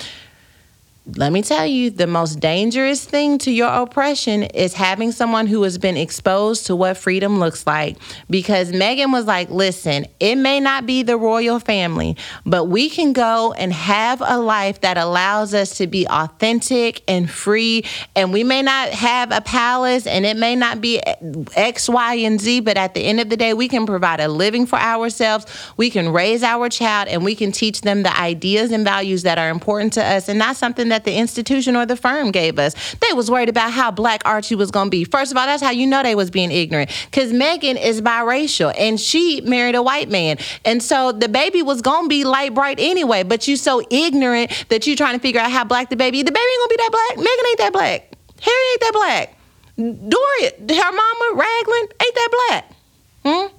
[1.15, 5.63] let me tell you, the most dangerous thing to your oppression is having someone who
[5.63, 7.97] has been exposed to what freedom looks like.
[8.29, 13.13] Because Meghan was like, listen, it may not be the royal family, but we can
[13.13, 17.85] go and have a life that allows us to be authentic and free.
[18.17, 21.01] And we may not have a palace and it may not be
[21.55, 24.27] X, Y, and Z, but at the end of the day, we can provide a
[24.27, 25.47] living for ourselves.
[25.77, 29.39] We can raise our child and we can teach them the ideas and values that
[29.39, 32.75] are important to us and not something that the institution or the firm gave us.
[32.97, 35.05] They was worried about how black Archie was to be.
[35.05, 38.73] First of all, that's how you know they was being ignorant because Meghan is biracial
[38.79, 40.39] and she married a white man.
[40.65, 44.87] And so the baby was to be light bright anyway, but you so ignorant that
[44.87, 46.91] you trying to figure out how black the baby, the baby ain't to be that
[46.93, 47.27] black.
[47.27, 48.17] Meghan ain't that black.
[48.41, 49.33] Harry ain't that black.
[49.77, 52.73] Doria, her mama, Ragland, ain't that black.
[53.25, 53.56] Hmm?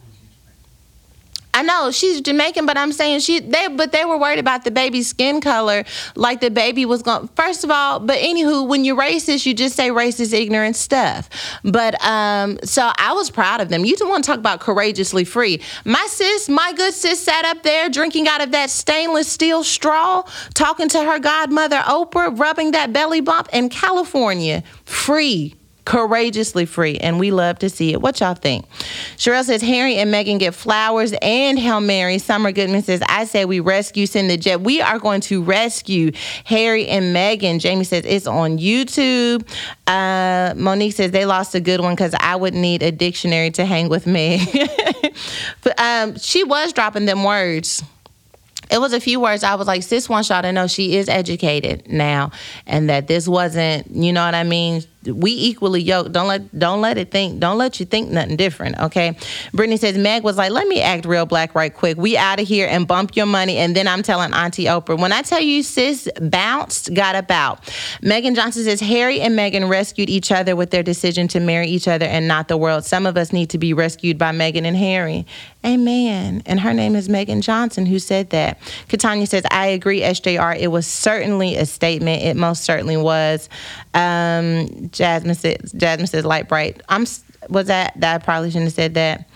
[1.57, 4.69] I know she's Jamaican, but I'm saying she they but they were worried about the
[4.69, 7.29] baby's skin color, like the baby was going.
[7.29, 11.27] First of all, but anywho, when you're racist, you just say racist, ignorant stuff.
[11.63, 13.85] But um, so I was proud of them.
[13.85, 15.59] You don't want to talk about courageously free.
[15.83, 20.21] My sis, my good sis, sat up there drinking out of that stainless steel straw,
[20.53, 25.55] talking to her godmother Oprah, rubbing that belly bump in California, free
[25.88, 28.02] courageously free, and we love to see it.
[28.02, 28.69] What y'all think?
[29.15, 32.17] Sherelle says Harry and Meghan get flowers and Hail Mary.
[32.17, 34.60] Summer Goodman says, I say we rescue Send the Jet.
[34.60, 36.12] We are going to rescue
[36.43, 37.62] Harry and Meghan.
[37.62, 39.47] Jamie says it's on YouTube.
[39.88, 43.63] Uh, Monique says they lost a good one because I would need a dictionary to
[43.63, 44.45] hang with me.
[45.63, 47.82] but um, she was dropping them words
[48.69, 51.08] it was a few words I was like, sis wants y'all to know she is
[51.10, 52.32] educated now
[52.65, 54.84] and that this wasn't, you know what I mean?
[55.15, 56.11] We equally yoked.
[56.11, 57.39] Don't let don't let it think.
[57.39, 58.77] Don't let you think nothing different.
[58.79, 59.17] Okay.
[59.53, 61.97] Brittany says Meg was like, let me act real black right quick.
[61.97, 63.57] We out of here and bump your money.
[63.57, 64.99] And then I'm telling Auntie Oprah.
[64.99, 67.73] When I tell you, sis bounced, got about.
[68.01, 71.87] Megan Johnson says Harry and Meghan rescued each other with their decision to marry each
[71.87, 72.85] other and not the world.
[72.85, 75.25] Some of us need to be rescued by Meghan and Harry.
[75.65, 76.43] Amen.
[76.45, 78.59] And her name is Megan Johnson who said that.
[78.87, 80.57] Katanya says, I agree, SJR.
[80.57, 82.23] It was certainly a statement.
[82.23, 83.49] It most certainly was.
[83.93, 86.81] Um, Jasmine says, Jasmine says, light bright.
[86.89, 87.05] I'm
[87.49, 89.29] was that that I probably shouldn't have said that.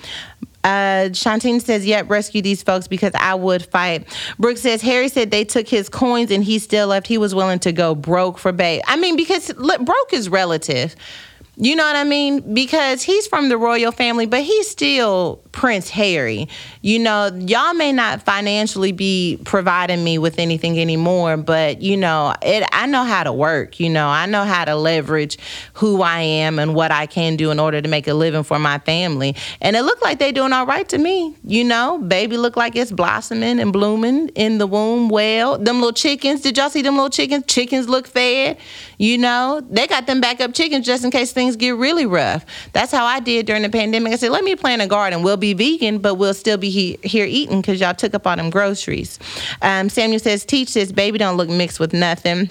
[0.63, 5.31] Uh, Shantine says, "Yep, rescue these folks because I would fight." Brooke says, "Harry said
[5.31, 7.07] they took his coins and he still left.
[7.07, 8.81] He was willing to go broke for Bay.
[8.85, 10.95] I mean, because look, broke is relative.
[11.57, 12.53] You know what I mean?
[12.53, 16.47] Because he's from the royal family, but he's still Prince Harry.
[16.81, 22.33] You know, y'all may not financially be providing me with anything anymore, but you know,
[22.41, 24.07] it I know how to work, you know.
[24.07, 25.37] I know how to leverage
[25.73, 28.59] who I am and what I can do in order to make a living for
[28.59, 29.35] my family.
[29.61, 31.35] And it looked like they doing all right to me.
[31.43, 35.57] You know, baby look like it's blossoming and blooming in the womb well.
[35.57, 37.45] Them little chickens, did y'all see them little chickens?
[37.47, 38.57] Chickens look fed.
[38.97, 42.45] You know, they got them backup chickens just in case things get really rough.
[42.71, 44.13] That's how I did during the pandemic.
[44.13, 45.23] I said, let me plant a garden.
[45.23, 48.37] We'll be vegan, but we'll still be he- here eating because y'all took up all
[48.37, 49.19] them groceries.
[49.61, 52.49] Um, Samuel says, teach this baby don't look mixed with nothing.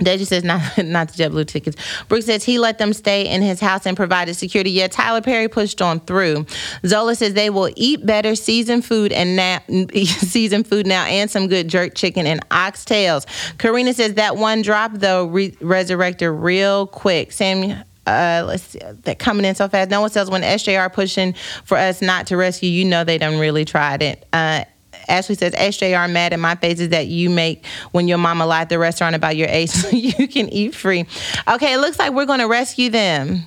[0.00, 1.76] Deji says not not the JetBlue tickets.
[2.08, 4.70] Brooke says he let them stay in his house and provided security.
[4.70, 6.46] Yet Tyler Perry pushed on through.
[6.86, 9.60] Zola says they will eat better seasoned food and now
[9.94, 13.26] seasoned food now and some good jerk chicken and oxtails.
[13.58, 17.32] Karina says that one drop though re- resurrected real quick.
[17.32, 17.82] Sam.
[18.08, 19.90] Uh, let's see, they're coming in so fast.
[19.90, 23.38] No one says when SJR pushing for us not to rescue, you know they done
[23.38, 24.26] really tried it.
[24.32, 24.64] Uh,
[25.08, 28.68] Ashley says, SJR mad at my faces that you make when your mama lied at
[28.70, 31.06] the restaurant about your age so you can eat free.
[31.46, 33.42] Okay, it looks like we're going to rescue them.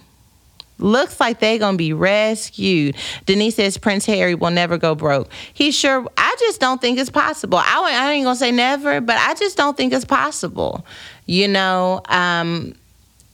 [0.78, 2.95] Looks like they're going to be rescued.
[3.26, 5.30] Denise says Prince Harry will never go broke.
[5.54, 7.60] He sure, I just don't think it's possible.
[7.60, 10.86] I, I ain't to say never, but I just don't think it's possible.
[11.28, 12.74] You know, um,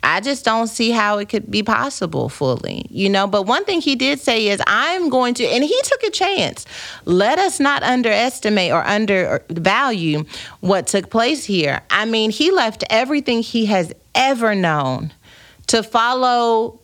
[0.03, 3.27] I just don't see how it could be possible fully, you know.
[3.27, 6.65] But one thing he did say is, I'm going to, and he took a chance.
[7.05, 10.25] Let us not underestimate or undervalue
[10.61, 11.81] what took place here.
[11.89, 15.13] I mean, he left everything he has ever known
[15.67, 16.79] to follow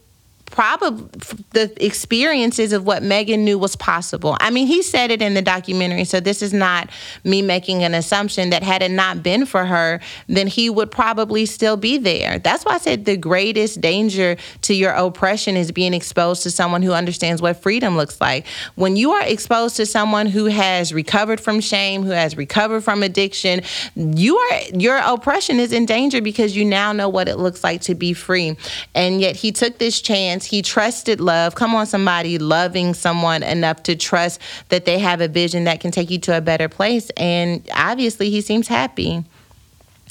[0.54, 1.04] probably
[1.50, 4.38] the experiences of what Meghan knew was possible.
[4.40, 6.92] I mean, he said it in the documentary, so this is not
[7.24, 11.48] me making an assumption that had it not been for her, then he would probably
[11.48, 12.38] still be there.
[12.38, 16.84] That's why I said the greatest danger to your oppression is being exposed to someone
[16.84, 18.46] who understands what freedom looks like.
[18.76, 23.02] When you are exposed to someone who has recovered from shame, who has recovered from
[23.02, 23.62] addiction,
[23.96, 27.82] you are your oppression is in danger because you now know what it looks like
[27.82, 28.56] to be free.
[28.94, 31.56] And yet he took this chance he trusted love.
[31.56, 35.92] Come on, somebody loving someone enough to trust that they have a vision that can
[35.92, 37.10] take you to a better place.
[37.18, 39.24] And obviously, he seems happy.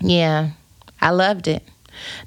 [0.00, 0.50] Yeah.
[1.00, 1.62] I loved it.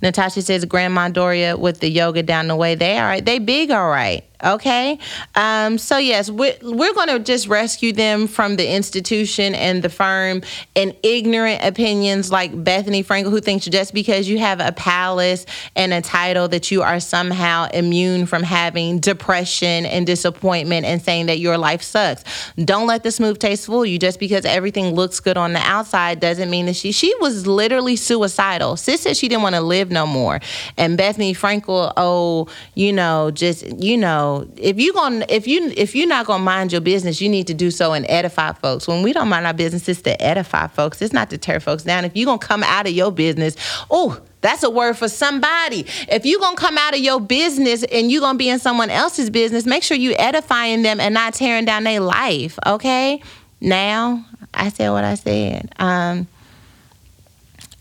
[0.02, 2.76] Natasha says Grandma Doria with the yoga down the way.
[2.76, 3.26] They all right.
[3.26, 4.24] They big all right.
[4.46, 5.00] Okay.
[5.34, 9.90] Um, so yes, we're, we're going to just rescue them from the institution and the
[9.90, 10.44] firm
[10.76, 15.94] and ignorant opinions like Bethenny Frankel, who thinks just because you have a palace and
[15.94, 21.40] a title that you are somehow immune from having depression and disappointment and saying that
[21.40, 22.24] your life sucks.
[22.56, 23.98] Don't let this move taste fool you.
[23.98, 27.96] Just because everything looks good on the outside doesn't mean that she she was literally
[27.96, 28.78] suicidal.
[28.78, 30.40] Sis said she didn't want to live no more.
[30.78, 35.96] And Bethenny Frankel, oh, you know, just you know if you going if you if
[35.96, 38.88] you're not gonna mind your business, you need to do so and edify folks.
[38.88, 41.02] When we don't mind our business, it's to edify folks.
[41.02, 42.06] It's not to tear folks down.
[42.06, 43.56] If you're gonna come out of your business,
[43.90, 45.86] oh, that's a word for somebody.
[46.08, 49.30] If you're gonna come out of your business and you're gonna be in someone else's
[49.30, 52.60] business, make sure you edifying them and not tearing down their life.
[52.66, 53.22] Okay.
[53.62, 55.74] Now I said what I said.
[55.78, 56.28] Um,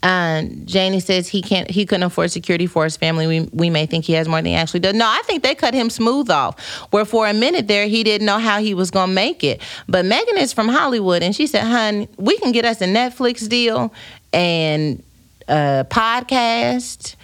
[0.05, 1.71] uh, Janie says he can't.
[1.71, 3.27] He couldn't afford security for his family.
[3.27, 4.95] We we may think he has more than he actually does.
[4.95, 6.61] No, I think they cut him smooth off.
[6.91, 9.63] Where for a minute there, he didn't know how he was gonna make it.
[9.89, 13.49] But Meghan is from Hollywood, and she said, "Hun, we can get us a Netflix
[13.49, 13.95] deal
[14.35, 15.03] and
[15.49, 17.15] a podcast,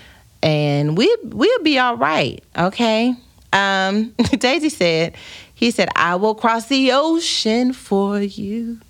[0.42, 3.14] and we we'll be all right." Okay.
[3.52, 5.16] Um, Daisy said,
[5.54, 8.80] "He said I will cross the ocean for you."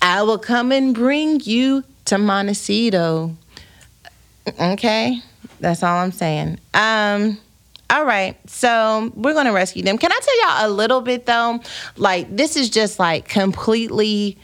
[0.00, 3.36] I will come and bring you to Montecito.
[4.60, 5.20] Okay,
[5.60, 6.58] that's all I'm saying.
[6.74, 7.38] Um,
[7.88, 9.96] all right, so we're gonna rescue them.
[9.96, 11.60] Can I tell y'all a little bit though?
[11.96, 14.38] Like this is just like completely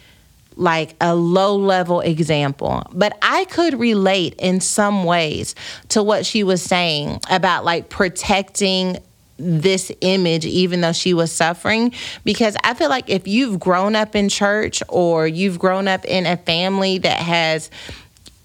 [0.54, 5.56] like a low level example, but I could relate in some ways
[5.88, 8.98] to what she was saying about like protecting
[9.38, 11.92] this image even though she was suffering
[12.24, 16.24] because I feel like if you've grown up in church or you've grown up in
[16.24, 17.70] a family that has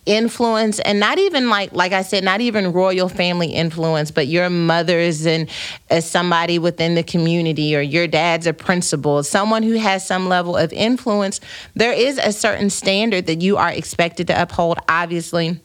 [0.06, 4.49] influence and not even like like I said not even royal family influence but your
[4.49, 5.47] mother's and
[5.91, 10.58] as somebody within the community or your dad's a principal someone who has some level
[10.58, 11.39] of influence
[11.75, 15.60] there is a certain standard that you are expected to uphold obviously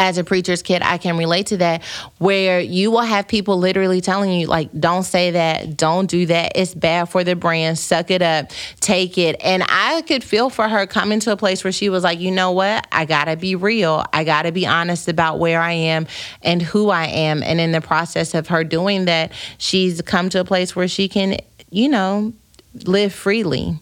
[0.00, 1.84] as a preacher's kid, I can relate to that,
[2.16, 6.52] where you will have people literally telling you, like, don't say that, don't do that,
[6.54, 9.36] it's bad for the brand, suck it up, take it.
[9.44, 12.30] And I could feel for her coming to a place where she was like, you
[12.30, 16.06] know what, I gotta be real, I gotta be honest about where I am
[16.40, 17.42] and who I am.
[17.42, 21.10] And in the process of her doing that, she's come to a place where she
[21.10, 21.36] can,
[21.68, 22.32] you know,
[22.86, 23.78] live freely.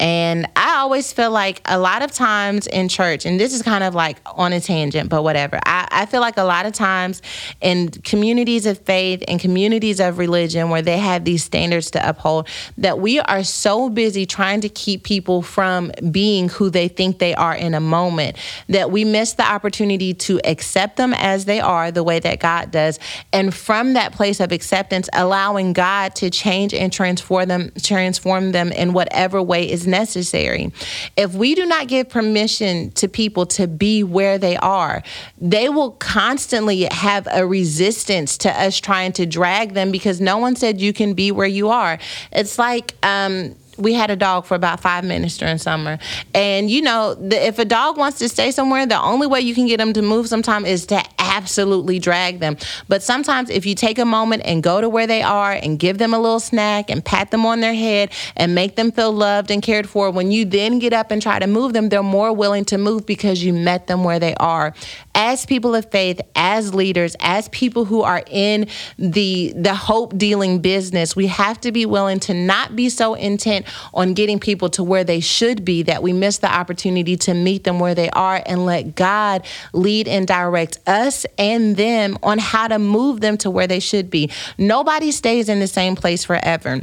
[0.00, 3.84] And I always feel like a lot of times in church, and this is kind
[3.84, 5.60] of like on a tangent, but whatever.
[5.64, 7.22] I, I feel like a lot of times
[7.60, 12.48] in communities of faith and communities of religion where they have these standards to uphold,
[12.76, 17.34] that we are so busy trying to keep people from being who they think they
[17.34, 18.36] are in a moment
[18.68, 22.72] that we miss the opportunity to accept them as they are, the way that God
[22.72, 22.98] does.
[23.32, 28.72] And from that place of acceptance, allowing God to change and transform them, transform them
[28.72, 30.72] in whatever way is necessary.
[31.16, 35.02] If we do not give permission to people to be where they are,
[35.40, 40.56] they will constantly have a resistance to us trying to drag them because no one
[40.56, 41.98] said you can be where you are.
[42.32, 45.98] It's like, um, we had a dog for about five minutes during summer.
[46.34, 49.54] And you know, the, if a dog wants to stay somewhere, the only way you
[49.54, 52.56] can get them to move sometimes is to absolutely drag them.
[52.88, 55.98] But sometimes if you take a moment and go to where they are and give
[55.98, 59.50] them a little snack and pat them on their head and make them feel loved
[59.50, 62.32] and cared for, when you then get up and try to move them, they're more
[62.32, 64.74] willing to move because you met them where they are.
[65.14, 70.60] As people of faith, as leaders, as people who are in the the hope dealing
[70.60, 74.82] business, we have to be willing to not be so intent on getting people to
[74.82, 78.42] where they should be that we miss the opportunity to meet them where they are
[78.46, 83.50] and let God lead and direct us and them on how to move them to
[83.50, 84.30] where they should be.
[84.58, 86.82] Nobody stays in the same place forever.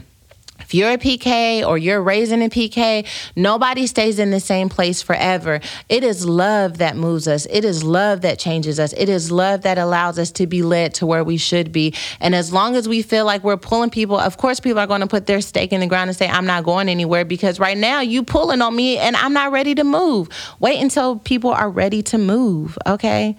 [0.62, 5.02] If you're a PK or you're raising a PK, nobody stays in the same place
[5.02, 5.60] forever.
[5.90, 7.46] It is love that moves us.
[7.50, 8.94] It is love that changes us.
[8.94, 11.94] It is love that allows us to be led to where we should be.
[12.20, 15.02] And as long as we feel like we're pulling people, of course, people are going
[15.02, 17.78] to put their stake in the ground and say, I'm not going anywhere because right
[17.78, 20.30] now you pulling on me and I'm not ready to move.
[20.60, 23.38] Wait until people are ready to move, okay?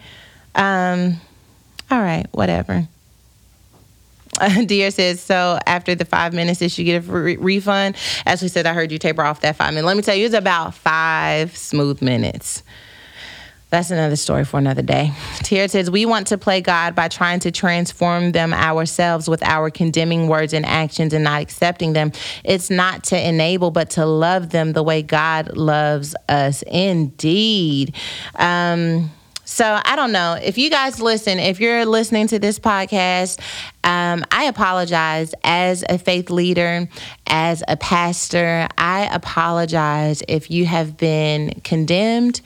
[0.54, 1.20] Um,
[1.90, 2.88] all right, whatever.
[4.66, 7.97] Dear says, so after the five minutes, did she get a re- refund?
[8.25, 9.87] As we said, I heard you taper off that five minutes.
[9.87, 12.62] Let me tell you, it's about five smooth minutes.
[13.68, 15.12] That's another story for another day.
[15.38, 19.70] Tierra says, We want to play God by trying to transform them ourselves with our
[19.70, 22.12] condemning words and actions and not accepting them.
[22.45, 26.61] It's not to enable, but to love them the way God loves us.
[26.66, 27.95] Indeed.
[28.35, 29.11] Um,
[29.53, 31.38] So I don't know if you guys listen.
[31.38, 33.38] If you're listening to this podcast,
[33.84, 36.88] um, I apologize as a faith leader,
[37.26, 38.66] as a pastor.
[38.78, 42.40] I apologize if you have been condemned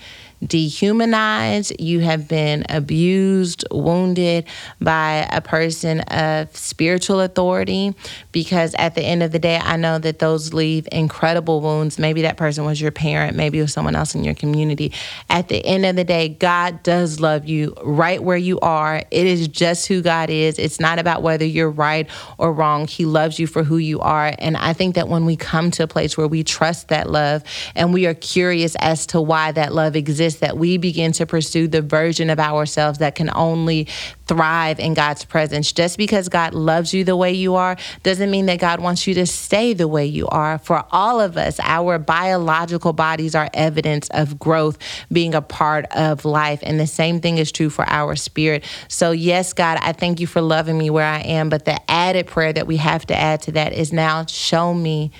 [0.44, 4.46] dehumanized, you have been abused, wounded
[4.80, 7.94] by a person of spiritual authority.
[8.32, 11.98] Because at the end of the day, I know that those leave incredible wounds.
[11.98, 14.92] Maybe that person was your parent, maybe it was someone else in your community.
[15.30, 19.02] At the end of the day, God does love you right where you are.
[19.10, 20.58] It is just who God is.
[20.58, 22.08] It's not about whether you're right
[22.38, 22.86] or wrong.
[22.86, 24.34] He loves you for who you are.
[24.38, 27.42] And I think that when we come to a place where we trust that love
[27.74, 31.68] and we are curious as to why that love exists, that we begin to pursue
[31.68, 33.86] the version of ourselves that can only
[34.26, 35.72] thrive in God's presence.
[35.72, 39.14] Just because God loves you the way you are doesn't mean that God wants you
[39.14, 40.58] to stay the way you are.
[40.58, 44.78] For all of us, our biological bodies are evidence of growth
[45.10, 46.60] being a part of life.
[46.62, 48.64] And the same thing is true for our spirit.
[48.88, 51.48] So, yes, God, I thank you for loving me where I am.
[51.48, 55.12] But the added prayer that we have to add to that is now show me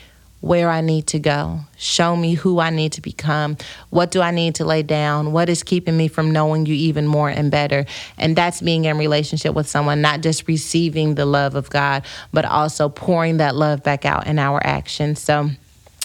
[0.47, 1.61] where I need to go.
[1.77, 3.57] Show me who I need to become.
[3.91, 5.33] What do I need to lay down?
[5.33, 7.85] What is keeping me from knowing you even more and better?
[8.17, 12.45] And that's being in relationship with someone, not just receiving the love of God, but
[12.45, 15.21] also pouring that love back out in our actions.
[15.21, 15.51] So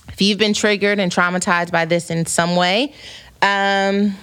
[0.07, 2.93] if you've been triggered and traumatized by this in some way,
[3.43, 4.15] um,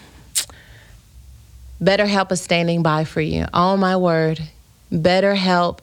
[1.81, 3.47] BetterHelp is standing by for you.
[3.55, 4.41] Oh my word.
[4.91, 5.79] BetterHelp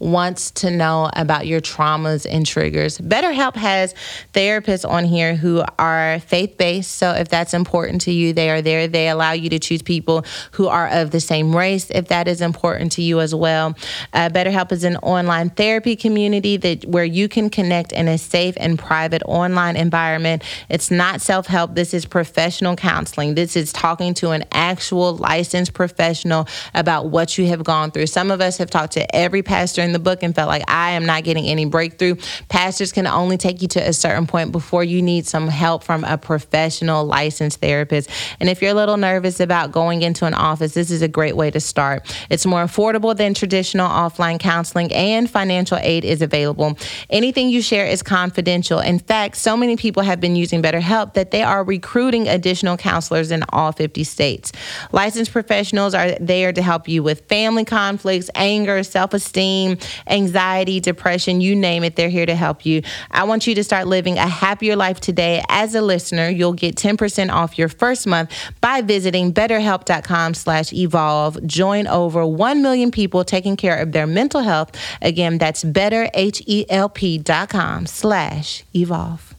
[0.00, 2.98] wants to know about your traumas and triggers.
[2.98, 3.94] BetterHelp has
[4.32, 6.92] therapists on here who are faith based.
[6.92, 8.88] So if that's important to you, they are there.
[8.88, 12.40] They allow you to choose people who are of the same race if that is
[12.40, 13.76] important to you as well.
[14.12, 18.54] Uh, BetterHelp is an online therapy community that where you can connect in a safe
[18.58, 20.42] and private online environment.
[20.70, 21.74] It's not self help.
[21.74, 23.34] This is professional counseling.
[23.34, 28.06] This is talking to an actual licensed professional about what you have gone through.
[28.06, 31.06] Some of us have talked to every pastor the book and felt like I am
[31.06, 32.16] not getting any breakthrough.
[32.48, 36.04] Pastors can only take you to a certain point before you need some help from
[36.04, 38.10] a professional licensed therapist.
[38.40, 41.36] And if you're a little nervous about going into an office, this is a great
[41.36, 42.14] way to start.
[42.30, 46.78] It's more affordable than traditional offline counseling, and financial aid is available.
[47.08, 48.78] Anything you share is confidential.
[48.80, 53.30] In fact, so many people have been using BetterHelp that they are recruiting additional counselors
[53.30, 54.52] in all 50 states.
[54.92, 61.40] Licensed professionals are there to help you with family conflicts, anger, self esteem, anxiety, depression,
[61.40, 62.82] you name it, they're here to help you.
[63.10, 65.42] I want you to start living a happier life today.
[65.48, 71.44] As a listener, you'll get 10% off your first month by visiting betterhelp.com slash evolve.
[71.46, 74.72] Join over 1 million people taking care of their mental health.
[75.02, 79.34] Again, that's betterhelp.com slash evolve.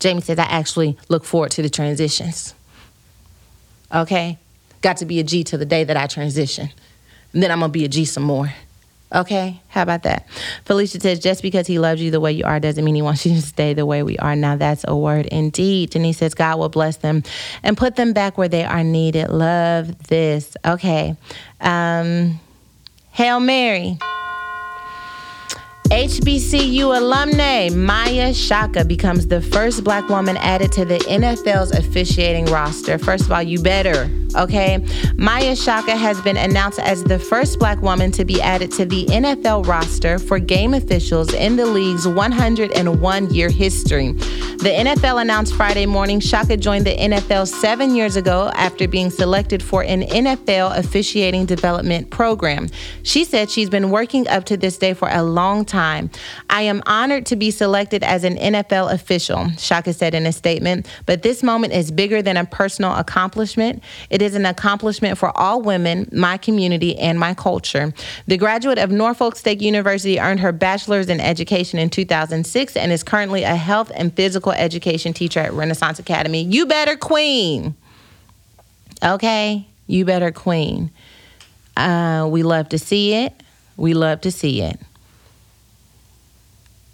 [0.00, 2.54] Jamie says, I actually look forward to the transitions.
[3.94, 4.38] Okay?
[4.80, 6.70] Got to be a G to the day that I transition.
[7.32, 8.52] And then I'm to be a G some more.
[9.12, 10.28] Okay, how about that?
[10.64, 13.26] Felicia says, just because he loves you the way you are doesn't mean he wants
[13.26, 14.36] you to stay the way we are.
[14.36, 15.90] Now, that's a word indeed.
[15.90, 17.24] Denise says, God will bless them
[17.64, 19.28] and put them back where they are needed.
[19.30, 20.56] Love this.
[20.64, 21.16] Okay.
[21.60, 22.38] Um,
[23.10, 23.98] Hail Mary.
[25.90, 32.96] HBCU alumni Maia Chaka becomes the first black woman added to the NFL's officiating roster.
[32.96, 34.86] First of all, you better, okay?
[35.16, 39.04] Maia Chaka has been announced as the first black woman to be added to the
[39.06, 44.12] NFL roster for game officials in the league's 101 year history.
[44.12, 49.60] The NFL announced Friday morning Chaka joined the NFL seven years ago after being selected
[49.60, 52.68] for an NFL officiating development program.
[53.02, 56.10] She said she's been working up to this day for a long time time.
[56.50, 60.86] I am honored to be selected as an NFL official, Chaka said in a statement,
[61.06, 63.82] but this moment is bigger than a personal accomplishment.
[64.10, 67.94] It is an accomplishment for all women, my community, and my culture.
[68.26, 73.02] The graduate of Norfolk State University earned her bachelor's in education in 2006 and is
[73.02, 76.42] currently a health and physical education teacher at Renaissance Academy.
[76.42, 77.74] You better, queen.
[79.02, 79.66] Okay?
[79.86, 80.90] You better, queen.
[81.74, 83.32] Uh, we love to see it.
[83.78, 84.78] We love to see it.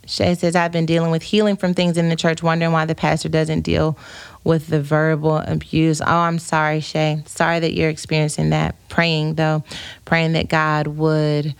[0.06, 2.94] Shay says, I've been dealing with healing from things in the church, wondering why the
[2.94, 3.98] pastor doesn't deal
[4.44, 6.00] with the verbal abuse.
[6.00, 7.22] Oh, I'm sorry, Shay.
[7.26, 8.76] Sorry that you're experiencing that.
[8.88, 9.64] Praying, though,
[10.04, 11.54] praying that God would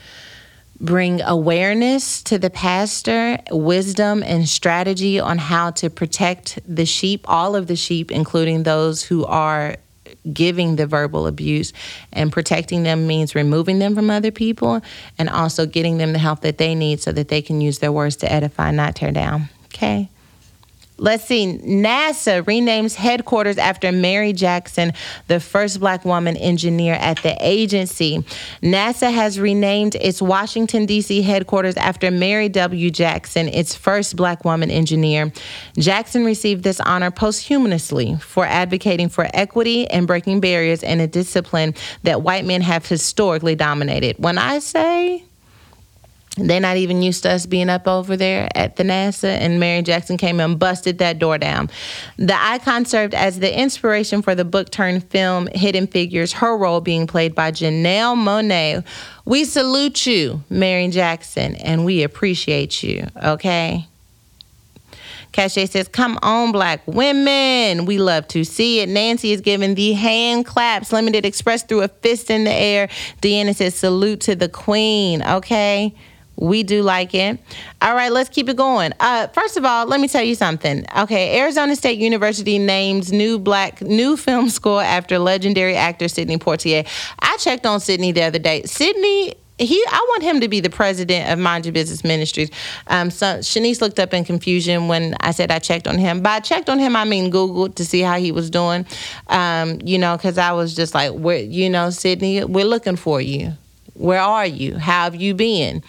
[0.80, 7.57] bring awareness to the pastor, wisdom and strategy on how to protect the sheep, all
[7.57, 9.76] of the sheep, including those who are
[10.33, 11.72] giving the verbal abuse
[12.12, 14.81] and protecting them means removing them from other people
[15.18, 17.93] and also getting them the help that they need so that they can use their
[17.93, 19.49] words to edify, not tear down.
[19.66, 20.09] Okay?
[20.99, 21.59] Let's see.
[21.59, 24.94] NASA renames headquarters after Mary Jackson,
[25.26, 28.24] the first black woman engineer at the agency.
[28.62, 31.20] NASA has renamed its Washington, D.C.
[31.20, 32.90] headquarters after Mary W.
[32.90, 35.30] Jackson, its first black woman engineer.
[35.76, 41.74] Jackson received this honor posthumously for advocating for equity and breaking barriers in a discipline
[42.05, 44.16] that white men have historically dominated.
[44.18, 45.26] When I say
[46.37, 49.82] they're not even used to us being up over there at the NASA, and Mary
[49.82, 51.70] Jackson came and busted that door down.
[52.18, 56.80] The icon served as the inspiration for the book turned film Hidden Figures, her role
[56.82, 58.84] being played by Janelle Monáe.
[59.24, 63.87] We salute you, Mary Jackson, and we appreciate you, okay?
[65.32, 67.84] Cache says, Come on, black women.
[67.84, 68.89] We love to see it.
[68.89, 72.89] Nancy is giving the hand claps, limited express through a fist in the air.
[73.20, 75.95] Deanna says, Salute to the queen, okay?
[76.37, 77.41] We do like it.
[77.80, 78.93] All right, let's keep it going.
[79.01, 80.84] Uh, first of all, let me tell you something.
[80.99, 86.87] Okay, Arizona State University names new black new film school after legendary actor Sidney Poitier.
[87.20, 88.62] I checked on Sidney the other day.
[88.64, 92.51] Sidney he I want him to be the president of Mind Your Business Ministries.
[92.89, 96.20] Um, so Shanice looked up in confusion when I said I checked on him.
[96.20, 98.87] By checked on him, I mean Google to see how he was doing.
[99.28, 103.20] Um, you know, because I was just like, where, you know, Sidney, we're looking for
[103.20, 103.53] you.
[103.95, 104.76] Where are you?
[104.76, 105.82] How have you been?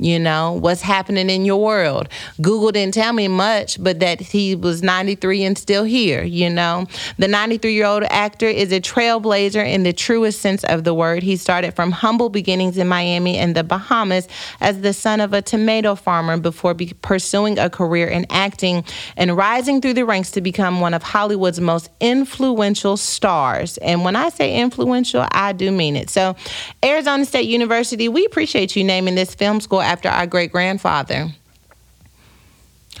[0.00, 2.08] You know what's happening in your world?
[2.40, 6.86] Google didn't tell me much but that he was 93 and still here you know?
[7.18, 11.22] The 93 year old actor is a trailblazer in the truest sense of the word.
[11.22, 14.28] He started from humble beginnings in miami and the bahamas
[14.60, 18.84] as the son of a tomato farmer before be- pursuing a career in acting
[19.16, 23.76] and rising through the ranks to become one of hollywood's most influential stars.
[23.78, 26.10] And when i say influential i do mean it.
[26.10, 26.36] So
[26.84, 31.26] arizona state university we appreciate you naming this film school after our great grandfather,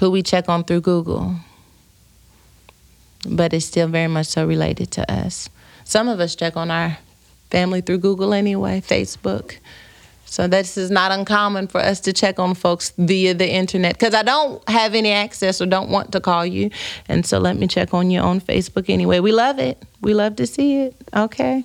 [0.00, 1.36] who we check on through Google,
[3.28, 5.48] but it's still very much so related to us.
[5.84, 6.98] Some of us check on our
[7.48, 9.58] family through Google anyway, Facebook.
[10.24, 14.14] So this is not uncommon for us to check on folks via the internet because
[14.14, 16.70] I don't have any access or don't want to call you.
[17.08, 19.20] And so let me check on you on Facebook anyway.
[19.20, 19.80] We love it.
[20.00, 20.96] We love to see it.
[21.14, 21.64] Okay.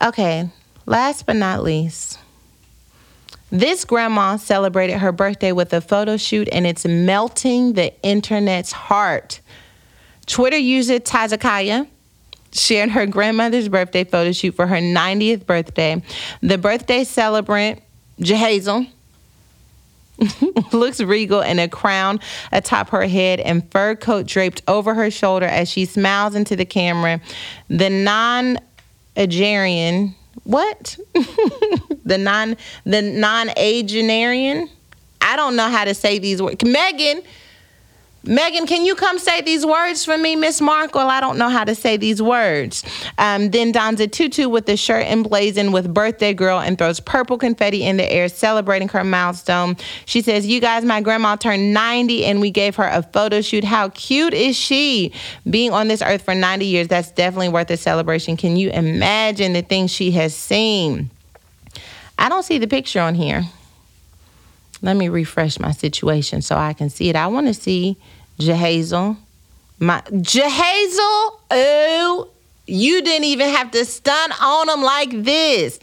[0.00, 0.48] Okay.
[0.86, 2.19] Last but not least,
[3.50, 9.40] this grandma celebrated her birthday with a photo shoot, and it's melting the internet's heart.
[10.26, 11.88] Twitter user Tazakaya
[12.52, 16.02] shared her grandmother's birthday photo shoot for her 90th birthday.
[16.42, 17.82] The birthday celebrant,
[18.20, 18.86] Jehazel,
[20.72, 22.20] looks regal in a crown
[22.52, 26.66] atop her head and fur coat draped over her shoulder as she smiles into the
[26.66, 27.20] camera.
[27.68, 28.58] The non
[29.16, 30.14] Agerian
[30.50, 30.98] what?
[32.04, 34.68] the non the non-agenarian.
[35.20, 36.56] I don't know how to say these words.
[36.64, 37.22] Meghan,
[38.24, 41.00] Meghan, can you come say these words for me, Miss Markle?
[41.00, 42.84] I don't know how to say these words.
[43.16, 47.38] Um, then dons a tutu with the shirt emblazoned with birthday girl and throws purple
[47.38, 49.78] confetti in the air, celebrating her milestone.
[50.04, 53.64] She says, You guys, my grandma turned 90 and we gave her a photo shoot.
[53.64, 55.12] How cute is she?
[55.48, 58.36] Being on this earth for 90 years, that's definitely worth a celebration.
[58.36, 61.10] Can you imagine the things she has seen?
[62.18, 63.44] I don't see the picture on here.
[64.82, 67.16] Let me refresh my situation so I can see it.
[67.16, 67.96] I want to see
[68.38, 69.16] Jehazel.
[69.78, 72.28] My Jehazel, oh,
[72.66, 75.78] you didn't even have to stun on them like this.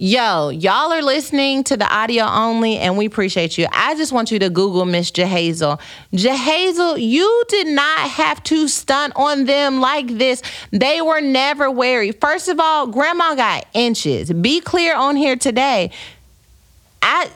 [0.00, 3.66] Yo, y'all are listening to the audio only, and we appreciate you.
[3.72, 5.80] I just want you to Google Miss Jehazel.
[6.12, 10.40] Jehazel, you did not have to stunt on them like this.
[10.70, 12.12] They were never wary.
[12.12, 14.32] First of all, grandma got inches.
[14.32, 15.90] Be clear on here today.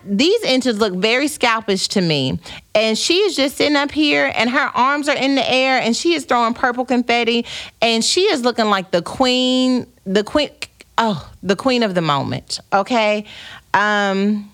[0.05, 2.41] These inches look very scalpish to me.
[2.75, 5.97] And she is just sitting up here and her arms are in the air and
[5.97, 7.47] she is throwing purple confetti
[7.81, 10.51] and she is looking like the queen, the queen,
[10.99, 12.59] oh, the queen of the moment.
[12.73, 13.27] Okay.
[13.75, 14.51] Um,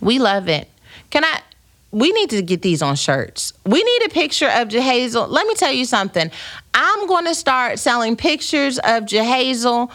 [0.00, 0.68] we love it.
[1.10, 1.40] Can I,
[1.90, 3.52] we need to get these on shirts.
[3.64, 5.28] We need a picture of Jehazel.
[5.28, 6.28] Let me tell you something.
[6.74, 9.92] I'm going to start selling pictures of Jehazel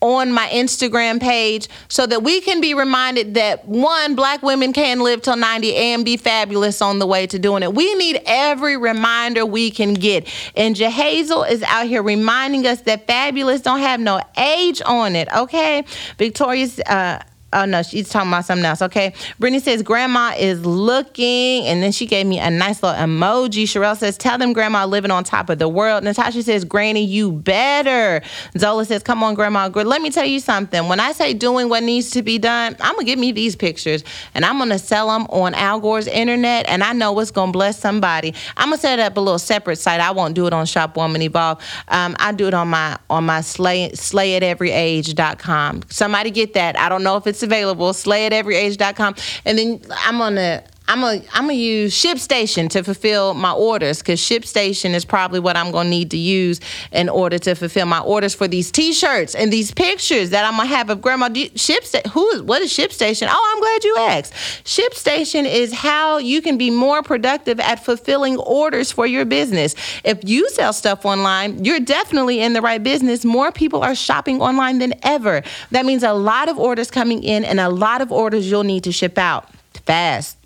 [0.00, 5.00] on my Instagram page so that we can be reminded that one, black women can
[5.00, 7.74] live till 90 and be fabulous on the way to doing it.
[7.74, 10.28] We need every reminder we can get.
[10.56, 15.28] And Jehazel is out here reminding us that fabulous don't have no age on it,
[15.34, 15.84] okay?
[16.18, 17.22] Victoria's uh
[17.52, 18.80] Oh no, she's talking about something else.
[18.80, 19.12] Okay.
[19.38, 23.64] Brittany says grandma is looking, and then she gave me a nice little emoji.
[23.64, 26.04] Sherelle says, tell them grandma living on top of the world.
[26.04, 28.22] Natasha says, Granny, you better.
[28.56, 29.68] Zola says, come on, grandma.
[29.68, 30.88] Let me tell you something.
[30.88, 34.04] When I say doing what needs to be done, I'm gonna give me these pictures
[34.34, 37.78] and I'm gonna sell them on Al Gore's internet, and I know it's gonna bless
[37.78, 38.34] somebody.
[38.56, 40.00] I'm gonna set up a little separate site.
[40.00, 41.60] I won't do it on Shop Woman Evolve.
[41.88, 45.82] Um, I do it on my on my slay slay at every age.com.
[45.88, 46.78] Somebody get that.
[46.78, 47.92] I don't know if it's available.
[47.92, 49.14] Slay at.
[49.44, 54.20] And then I'm gonna I'm gonna I'm gonna use ShipStation to fulfill my orders because
[54.20, 56.60] ShipStation is probably what I'm gonna need to use
[56.90, 60.68] in order to fulfill my orders for these T-shirts and these pictures that I'm gonna
[60.68, 61.30] have of Grandma.
[61.32, 62.08] You, ShipStation.
[62.08, 63.28] Who is what is ShipStation?
[63.30, 64.32] Oh, I'm glad you asked.
[64.64, 69.76] ShipStation is how you can be more productive at fulfilling orders for your business.
[70.02, 73.24] If you sell stuff online, you're definitely in the right business.
[73.24, 75.44] More people are shopping online than ever.
[75.70, 78.82] That means a lot of orders coming in and a lot of orders you'll need
[78.84, 79.48] to ship out
[79.86, 80.39] fast.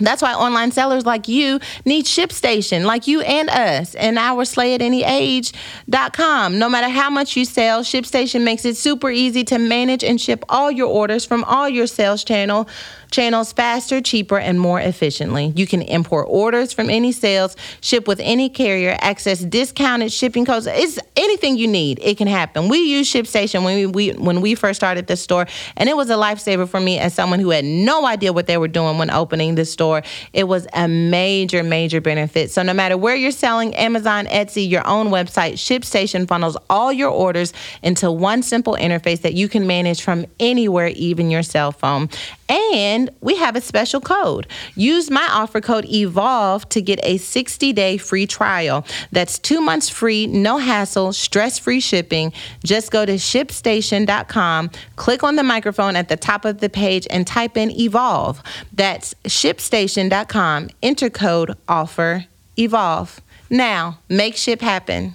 [0.00, 4.74] That's why online sellers like you need ShipStation, like you and us, and our slay
[4.74, 6.58] at any age.com.
[6.58, 10.44] No matter how much you sell, ShipStation makes it super easy to manage and ship
[10.48, 12.68] all your orders from all your sales channel
[13.10, 15.52] channels faster, cheaper, and more efficiently.
[15.56, 20.66] You can import orders from any sales, ship with any carrier, access discounted shipping codes.
[20.66, 21.98] It's anything you need.
[22.02, 22.68] It can happen.
[22.68, 25.46] We use ShipStation when we, when we first started the store,
[25.76, 28.56] and it was a lifesaver for me as someone who had no idea what they
[28.56, 30.02] were doing when opening the store.
[30.32, 32.50] It was a major, major benefit.
[32.50, 37.10] So no matter where you're selling, Amazon, Etsy, your own website, ShipStation funnels all your
[37.10, 37.52] orders
[37.82, 42.08] into one simple interface that you can manage from anywhere, even your cell phone.
[42.48, 44.46] And we have a special code.
[44.74, 48.84] Use my offer code EVOLVE to get a 60 day free trial.
[49.12, 52.32] That's two months free, no hassle, stress free shipping.
[52.64, 57.26] Just go to shipstation.com, click on the microphone at the top of the page, and
[57.26, 58.42] type in EVOLVE.
[58.72, 60.70] That's shipstation.com.
[60.82, 62.26] Enter code offer
[62.56, 63.20] EVOLVE.
[63.48, 65.14] Now, make ship happen.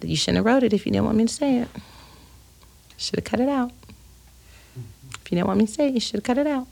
[0.00, 1.68] You shouldn't have wrote it if you didn't want me to say it.
[2.96, 3.72] Should have cut it out.
[5.24, 6.68] If you didn't want me to say it, you should have cut it out.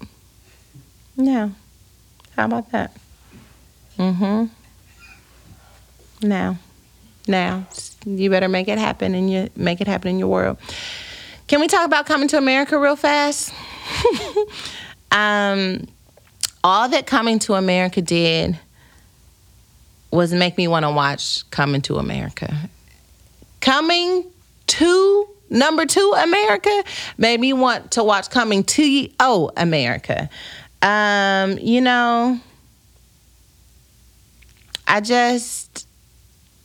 [1.16, 1.52] No.
[2.36, 2.94] How about that?
[3.98, 4.46] Mm-hmm.
[6.26, 6.58] Now.
[7.26, 7.66] Now.
[8.04, 10.58] You better make it happen and you make it happen in your world.
[11.46, 13.52] Can we talk about coming to America real fast?
[15.12, 15.86] um,
[16.64, 18.58] all that coming to America did
[20.10, 22.54] was make me want to watch Coming to America.
[23.60, 24.24] Coming
[24.66, 26.82] to Number two, America
[27.18, 30.30] made me want to watch Coming to Oh America.
[30.80, 32.40] Um, you know,
[34.88, 35.86] I just,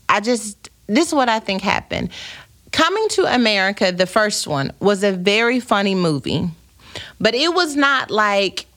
[0.08, 2.10] I just, this is what I think happened.
[2.72, 6.50] Coming to America, the first one, was a very funny movie,
[7.20, 8.68] but it was not like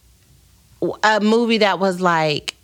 [1.05, 2.57] a movie that was like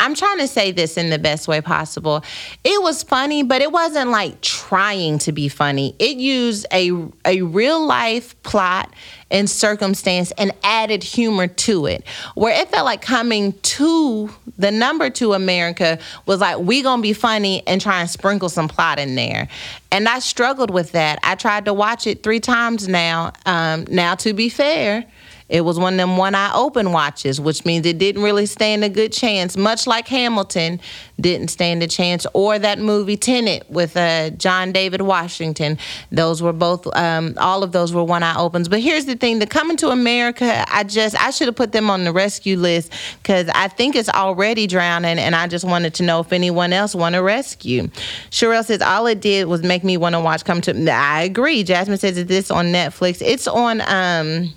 [0.00, 2.24] I'm trying to say this in the best way possible.
[2.64, 5.94] It was funny, but it wasn't like trying to be funny.
[5.98, 6.90] It used a
[7.24, 8.92] a real life plot
[9.30, 12.04] and circumstance and added humor to it.
[12.34, 17.12] Where it felt like coming to the number to America was like we gonna be
[17.12, 19.48] funny and try and sprinkle some plot in there.
[19.90, 21.20] And I struggled with that.
[21.22, 23.32] I tried to watch it three times now.
[23.46, 25.04] Um, now, to be fair,
[25.48, 28.82] it was one of them one eye open watches, which means it didn't really stand
[28.82, 30.80] a good chance, much like Hamilton
[31.20, 35.78] didn't stand a chance, or that movie Tenet with uh, John David Washington.
[36.10, 38.68] Those were both, um, all of those were one eye opens.
[38.68, 41.90] But here's the thing: the Coming to America, I just, I should have put them
[41.90, 42.90] on the rescue list
[43.22, 46.94] because I think it's already drowning, and I just wanted to know if anyone else
[46.94, 47.88] want to rescue.
[48.30, 50.90] Sherelle says all it did was make me want to watch Come to.
[50.90, 51.62] I agree.
[51.64, 53.20] Jasmine says is this on Netflix?
[53.20, 53.82] It's on.
[53.82, 54.54] um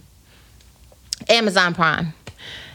[1.30, 2.14] Amazon Prime.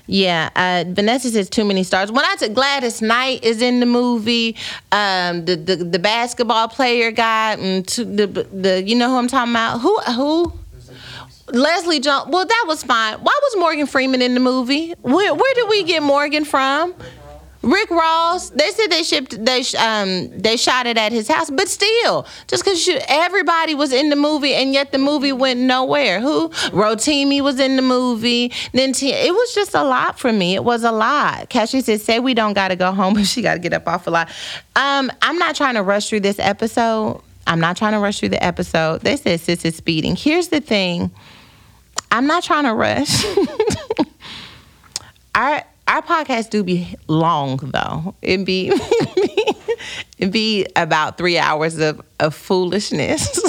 [0.06, 2.10] Yeah, uh, Vanessa says too many stars.
[2.10, 4.56] When I said Gladys Knight is in the movie,
[4.90, 9.28] um, the, the the basketball player guy, and to, the the you know who I'm
[9.28, 9.80] talking about?
[9.80, 10.52] Who who?
[11.52, 12.28] Leslie Jones.
[12.30, 13.14] Well, that was fine.
[13.18, 14.92] Why was Morgan Freeman in the movie?
[15.02, 16.94] Where where did we get Morgan from?
[17.62, 21.68] Rick Ross, they said they shipped they um they shot it at his house, but
[21.68, 26.20] still, just because everybody was in the movie and yet the movie went nowhere.
[26.20, 28.52] Who Rotimi was in the movie.
[28.72, 30.54] Then it was just a lot for me.
[30.54, 31.48] It was a lot.
[31.50, 33.86] Cassie said, "Say we don't got to go home, but she got to get up
[33.86, 34.28] off a lot."
[34.74, 37.22] Um, I'm not trying to rush through this episode.
[37.46, 39.02] I'm not trying to rush through the episode.
[39.02, 40.16] They said sis is speeding.
[40.16, 41.10] Here's the thing.
[42.10, 43.24] I'm not trying to rush.
[45.34, 48.14] I our podcast do be long though.
[48.22, 48.70] It be
[50.18, 53.40] it be about three hours of, of foolishness.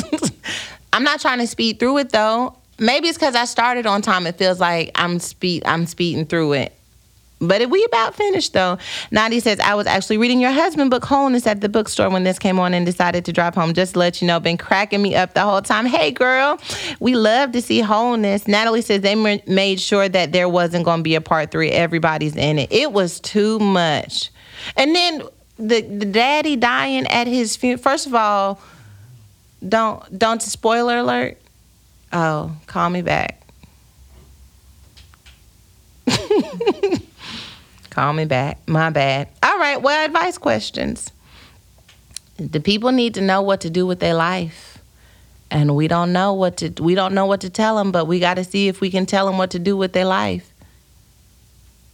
[0.93, 2.57] I'm not trying to speed through it though.
[2.79, 4.27] maybe it's because I started on time.
[4.27, 6.77] It feels like I'm speed I'm speeding through it.
[7.47, 8.77] But we about finished though.
[9.11, 12.39] Nadi says, I was actually reading your husband book Wholeness at the bookstore when this
[12.39, 13.73] came on and decided to drive home.
[13.73, 15.85] Just to let you know, been cracking me up the whole time.
[15.85, 16.59] Hey girl,
[16.99, 18.47] we love to see wholeness.
[18.47, 19.15] Natalie says they
[19.47, 21.69] made sure that there wasn't going to be a part three.
[21.69, 22.71] Everybody's in it.
[22.71, 24.31] It was too much.
[24.75, 25.23] And then
[25.57, 27.81] the, the daddy dying at his funeral.
[27.81, 28.59] First of all,
[29.67, 31.37] don't don't spoiler alert.
[32.11, 33.41] Oh, call me back.
[37.93, 38.57] Call me back.
[38.67, 39.27] My bad.
[39.43, 39.79] All right.
[39.79, 41.11] Well, advice questions.
[42.37, 44.79] The people need to know what to do with their life.
[45.51, 48.19] And we don't know what to we don't know what to tell them, but we
[48.19, 50.51] got to see if we can tell them what to do with their life.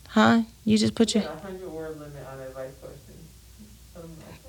[0.07, 0.43] Huh?
[0.63, 2.71] You just put your 100 word limit on advice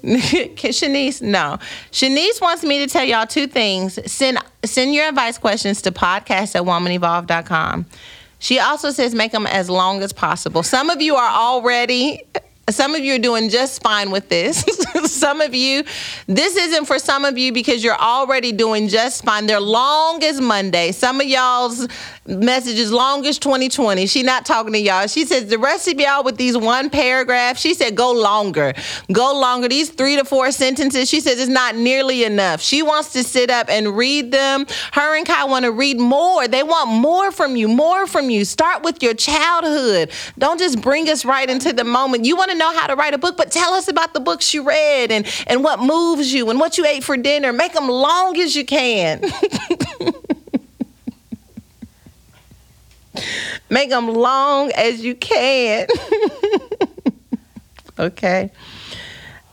[0.02, 0.54] questions.
[0.78, 1.58] Shanice, no.
[1.90, 3.98] Shanice wants me to tell y'all two things.
[4.10, 7.86] Send send your advice questions to podcast at womanevolve.com.
[8.40, 10.62] She also says make them as long as possible.
[10.62, 12.24] Some of you are already
[12.68, 14.64] some of you are doing just fine with this.
[15.06, 15.82] some of you,
[16.26, 19.46] this isn't for some of you because you're already doing just fine.
[19.46, 20.92] They're long as Monday.
[20.92, 21.88] Some of y'all's
[22.26, 24.06] message is long as 2020.
[24.06, 25.06] She not talking to y'all.
[25.06, 27.58] She says the rest of y'all with these one paragraph.
[27.58, 28.74] She said go longer,
[29.12, 29.68] go longer.
[29.68, 31.08] These three to four sentences.
[31.08, 32.60] She says it's not nearly enough.
[32.60, 34.66] She wants to sit up and read them.
[34.92, 36.46] Her and Kai want to read more.
[36.46, 38.44] They want more from you, more from you.
[38.44, 40.10] Start with your childhood.
[40.38, 42.24] Don't just bring us right into the moment.
[42.24, 44.54] You want to know how to write a book, but tell us about the books
[44.54, 47.52] you read and, and what moves you and what you ate for dinner.
[47.52, 49.20] Make them long as you can.
[53.70, 55.86] Make them long as you can.
[57.98, 58.50] okay.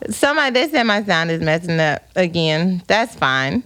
[0.09, 2.83] Somebody they said my sound is messing up again.
[2.87, 3.63] That's fine.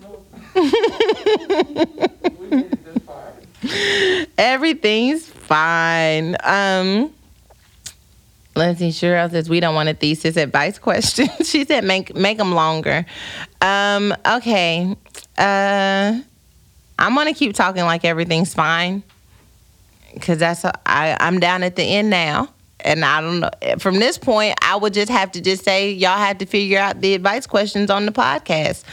[4.37, 6.35] Everything's fine.
[6.43, 7.13] Um
[8.55, 8.81] Let's.
[8.81, 11.29] Cheryl says we don't want a thesis advice question.
[11.43, 13.05] she said make make them longer.
[13.61, 14.95] Um, okay.
[15.37, 16.19] Uh,
[16.99, 19.03] I'm gonna keep talking like everything's fine
[20.13, 22.49] because that's a, I, I'm down at the end now,
[22.81, 23.49] and I don't know.
[23.79, 26.99] From this point, I would just have to just say y'all have to figure out
[26.99, 28.83] the advice questions on the podcast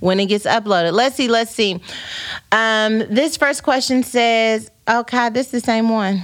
[0.00, 0.92] when it gets uploaded.
[0.92, 1.28] Let's see.
[1.28, 1.80] Let's see.
[2.52, 6.22] Um, this first question says, "Oh God, this is the same one."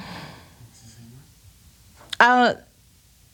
[2.21, 2.55] Oh.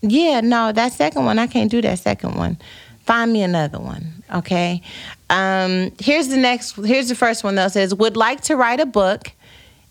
[0.00, 2.58] Yeah, no, that second one, I can't do that second one.
[3.04, 4.82] Find me another one, okay?
[5.30, 7.68] Um, here's the next, here's the first one though.
[7.68, 9.32] says, would like to write a book.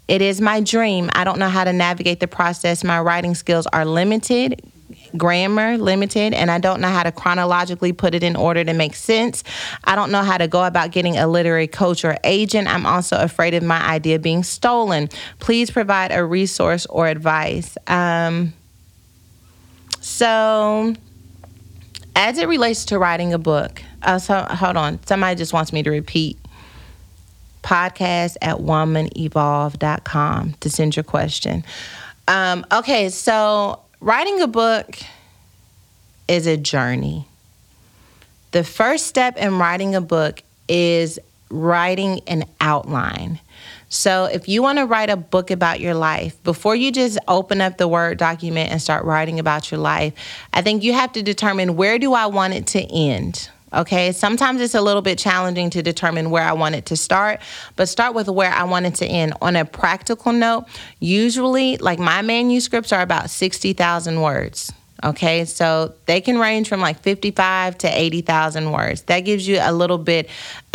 [0.08, 1.10] It is my dream.
[1.14, 2.84] I don't know how to navigate the process.
[2.84, 4.62] My writing skills are limited,
[5.18, 8.96] grammar limited, and I don't know how to chronologically put it in order to make
[8.96, 9.44] sense.
[9.84, 12.70] I don't know how to go about getting a literary coach or agent.
[12.70, 15.10] I'm also afraid of my idea being stolen.
[15.40, 17.78] Please provide a resource or advice.
[17.88, 18.54] Um,
[20.18, 20.96] so,
[22.16, 25.00] as it relates to writing a book, uh, so, hold on.
[25.06, 26.40] Somebody just wants me to repeat
[27.62, 31.64] podcast at womanevolve.com to send your question.
[32.28, 34.98] Um, okay, so writing a book
[36.28, 37.28] is a journey.
[38.54, 41.20] The first step in writing a book is
[41.52, 43.40] writing an outline.
[43.90, 47.62] So, if you want to write a book about your life, before you just open
[47.62, 50.14] up the Word document and start writing about your life,
[50.54, 53.50] I think you have to determine where do I want it to end?
[53.74, 57.42] Okay, sometimes it's a little bit challenging to determine where I want it to start,
[57.76, 59.34] but start with where I want it to end.
[59.42, 60.66] On a practical note,
[61.00, 64.72] usually, like my manuscripts are about 60,000 words.
[65.04, 69.04] Okay, so they can range from like 55 to 80,000 words.
[69.04, 70.28] That gives you a little bit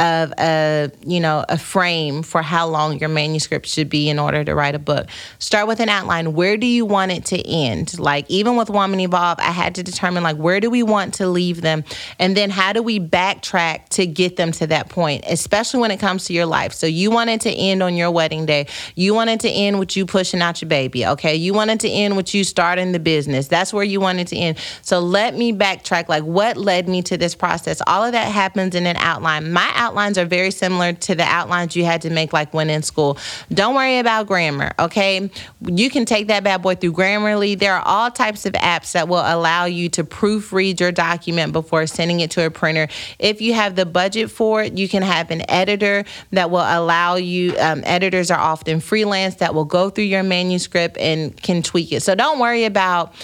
[0.02, 4.42] of a you know a frame for how long your manuscript should be in order
[4.42, 5.08] to write a book.
[5.38, 6.34] Start with an outline.
[6.34, 7.98] Where do you want it to end?
[7.98, 11.28] Like even with woman evolve i had to determine like where do we want to
[11.28, 11.84] leave them?
[12.18, 16.00] And then how do we backtrack to get them to that point especially when it
[16.00, 16.72] comes to your life?
[16.72, 18.66] So you wanted to end on your wedding day.
[18.96, 21.36] You wanted to end with you pushing out your baby okay?
[21.36, 23.46] You wanted to end with you starting the business.
[23.46, 24.58] That's where you wanted to end.
[24.82, 26.08] So let me backtrack.
[26.08, 27.80] Like what led me to this process?
[27.86, 29.52] All of that happens in an outline.
[29.52, 32.70] My outline outlines are very similar to the outlines you had to make like when
[32.70, 33.18] in school.
[33.52, 35.30] Don't worry about grammar, okay?
[35.60, 37.58] You can take that bad boy through Grammarly.
[37.58, 41.86] There are all types of apps that will allow you to proofread your document before
[41.86, 42.88] sending it to a printer.
[43.18, 47.16] If you have the budget for it, you can have an editor that will allow
[47.16, 51.92] you, um, editors are often freelance that will go through your manuscript and can tweak
[51.92, 52.00] it.
[52.02, 53.14] So don't worry about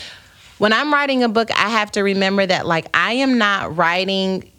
[0.58, 4.50] when I'm writing a book, I have to remember that like I am not writing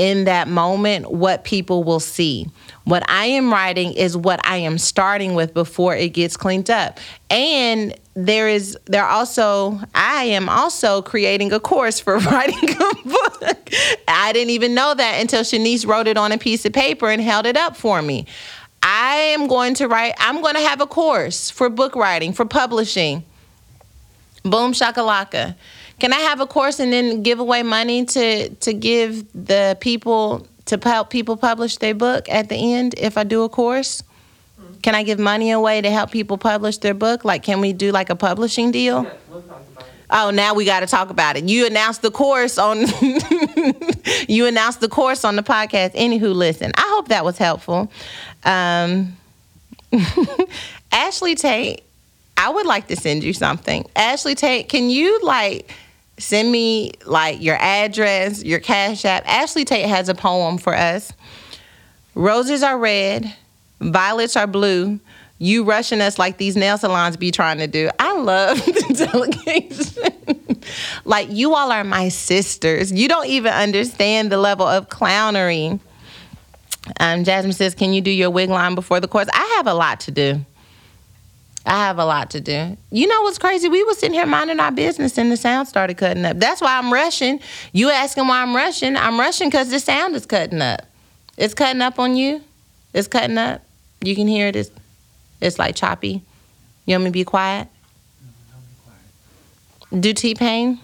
[0.00, 2.48] in that moment what people will see.
[2.84, 6.98] What I am writing is what I am starting with before it gets cleaned up.
[7.28, 13.70] And there is there also I am also creating a course for writing a book.
[14.08, 17.20] I didn't even know that until Shanice wrote it on a piece of paper and
[17.20, 18.24] held it up for me.
[18.82, 22.46] I am going to write I'm going to have a course for book writing, for
[22.46, 23.22] publishing.
[24.44, 25.56] Boom shakalaka.
[26.00, 30.46] Can I have a course and then give away money to to give the people
[30.66, 34.02] to help people publish their book at the end if I do a course?
[34.82, 37.24] Can I give money away to help people publish their book?
[37.24, 39.06] Like, can we do like a publishing deal?
[40.12, 41.44] Oh, now we got to talk about it.
[41.44, 42.78] You announced the course on.
[44.28, 45.94] you announced the course on the podcast.
[45.94, 46.72] Anywho, listen.
[46.76, 47.92] I hope that was helpful.
[48.44, 49.16] Um,
[50.92, 51.82] Ashley Tate,
[52.36, 53.86] I would like to send you something.
[53.94, 55.72] Ashley Tate, can you like
[56.20, 59.26] send me like your address, your cash app?
[59.26, 61.12] Ashley Tate has a poem for us.
[62.14, 63.34] Roses are red,
[63.80, 65.00] violets are blue.
[65.42, 67.88] You rushing us like these nail salons be trying to do.
[67.98, 70.64] I love the delegation.
[71.06, 72.92] like you all are my sisters.
[72.92, 75.80] You don't even understand the level of clownery.
[76.98, 79.74] Um, Jasmine says, "Can you do your wig line before the course?" I have a
[79.74, 80.44] lot to do.
[81.66, 82.76] I have a lot to do.
[82.90, 83.68] You know what's crazy?
[83.68, 86.38] We was sitting here minding our business and the sound started cutting up.
[86.38, 87.40] That's why I'm rushing.
[87.72, 88.96] You asking why I'm rushing?
[88.96, 90.86] I'm rushing because the sound is cutting up.
[91.36, 92.42] It's cutting up on you.
[92.94, 93.62] It's cutting up.
[94.00, 94.56] You can hear it.
[94.56, 94.70] It's,
[95.40, 96.22] it's like choppy.
[96.86, 97.68] You want me to be quiet?
[99.98, 100.80] Do T Pain?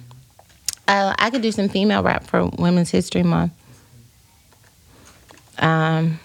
[0.89, 3.53] Uh, I could do some female rap for Women's History Month.
[5.59, 6.21] Um,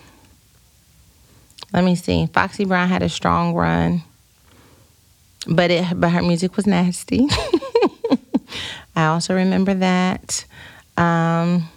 [1.74, 2.28] let me see.
[2.28, 4.04] Foxy Brown had a strong run,
[5.48, 7.28] but it but her music was nasty.
[8.96, 10.46] I also remember that.
[10.98, 11.70] Um,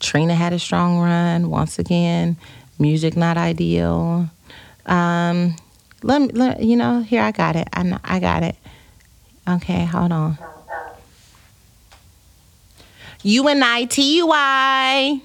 [0.00, 2.36] Trina had a strong run once again.
[2.78, 4.28] Music not ideal.
[4.86, 5.56] Um,
[6.02, 7.68] let me, let, you know, here I got it.
[7.72, 8.56] I I got it.
[9.48, 10.38] Okay, hold on.
[13.22, 15.20] U N I T Y.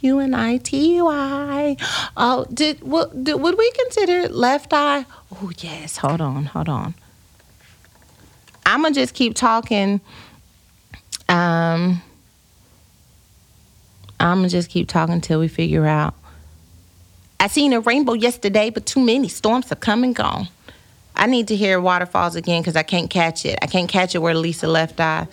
[0.00, 1.76] U N I T Y.
[2.16, 5.04] Oh, did, did would we consider left eye?
[5.32, 5.96] Oh yes.
[5.98, 6.44] Hold on.
[6.46, 6.94] Hold on.
[8.64, 10.00] I'm gonna just keep talking.
[11.28, 12.02] Um,
[14.20, 16.14] I'm gonna just keep talking until we figure out.
[17.40, 20.48] I seen a rainbow yesterday, but too many storms have come and gone.
[21.14, 23.58] I need to hear waterfalls again because I can't catch it.
[23.62, 25.26] I can't catch it where Lisa left eye.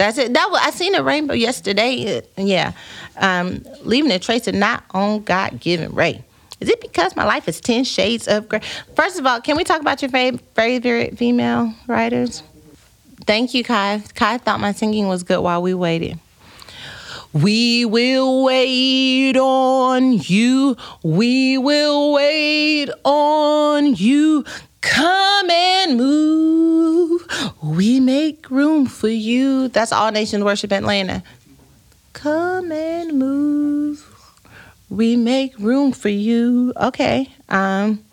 [0.00, 0.32] That's it.
[0.32, 2.22] That was, I seen a rainbow yesterday.
[2.38, 2.72] Yeah,
[3.18, 6.24] um, leaving a trace of not on God given ray.
[6.58, 8.62] Is it because my life is ten shades of gray?
[8.96, 12.42] First of all, can we talk about your fav- favorite female writers?
[13.26, 14.02] Thank you, Kai.
[14.14, 16.18] Kai thought my singing was good while we waited.
[17.34, 20.78] We will wait on you.
[21.02, 24.46] We will wait on you.
[24.80, 27.26] Come and move.
[27.62, 29.68] We make room for you.
[29.68, 31.22] That's All Nations Worship Atlanta.
[32.12, 34.06] Come and move.
[34.88, 36.72] We make room for you.
[36.76, 37.30] Okay.
[37.48, 38.04] Um.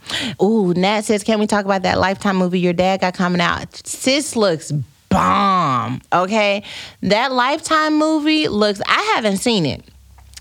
[0.42, 3.76] Ooh, Nat says, can we talk about that Lifetime movie your dad got coming out?
[3.86, 4.72] Sis looks
[5.10, 6.02] bomb.
[6.14, 6.64] Okay.
[7.02, 9.84] That Lifetime movie looks, I haven't seen it.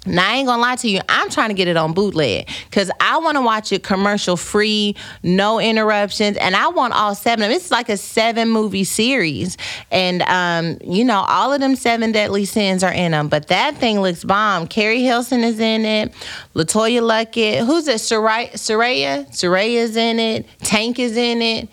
[0.07, 2.91] Now, I ain't gonna lie to you, I'm trying to get it on bootleg because
[3.01, 7.57] I wanna watch it commercial free, no interruptions, and I want all seven of them.
[7.57, 9.57] It's like a seven movie series.
[9.91, 13.77] And, um, you know, all of them seven deadly sins are in them, but that
[13.77, 14.67] thing looks bomb.
[14.67, 16.13] Keri Hilson is in it,
[16.55, 17.97] LeToya Luckett, who's it?
[17.97, 18.53] Soraya?
[18.53, 19.29] Soraya?
[19.31, 21.69] Soraya's in it, Tank is in it.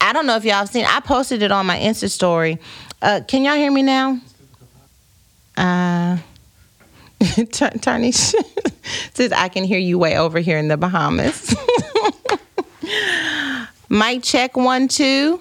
[0.00, 0.84] I don't know if y'all have seen.
[0.84, 2.58] I posted it on my Insta story.
[3.00, 4.20] Uh, can y'all hear me now?
[5.56, 6.18] Uh,
[7.80, 8.34] Tarnish
[9.14, 11.54] says I can hear you way over here in the Bahamas.
[13.88, 15.40] Mic check one two.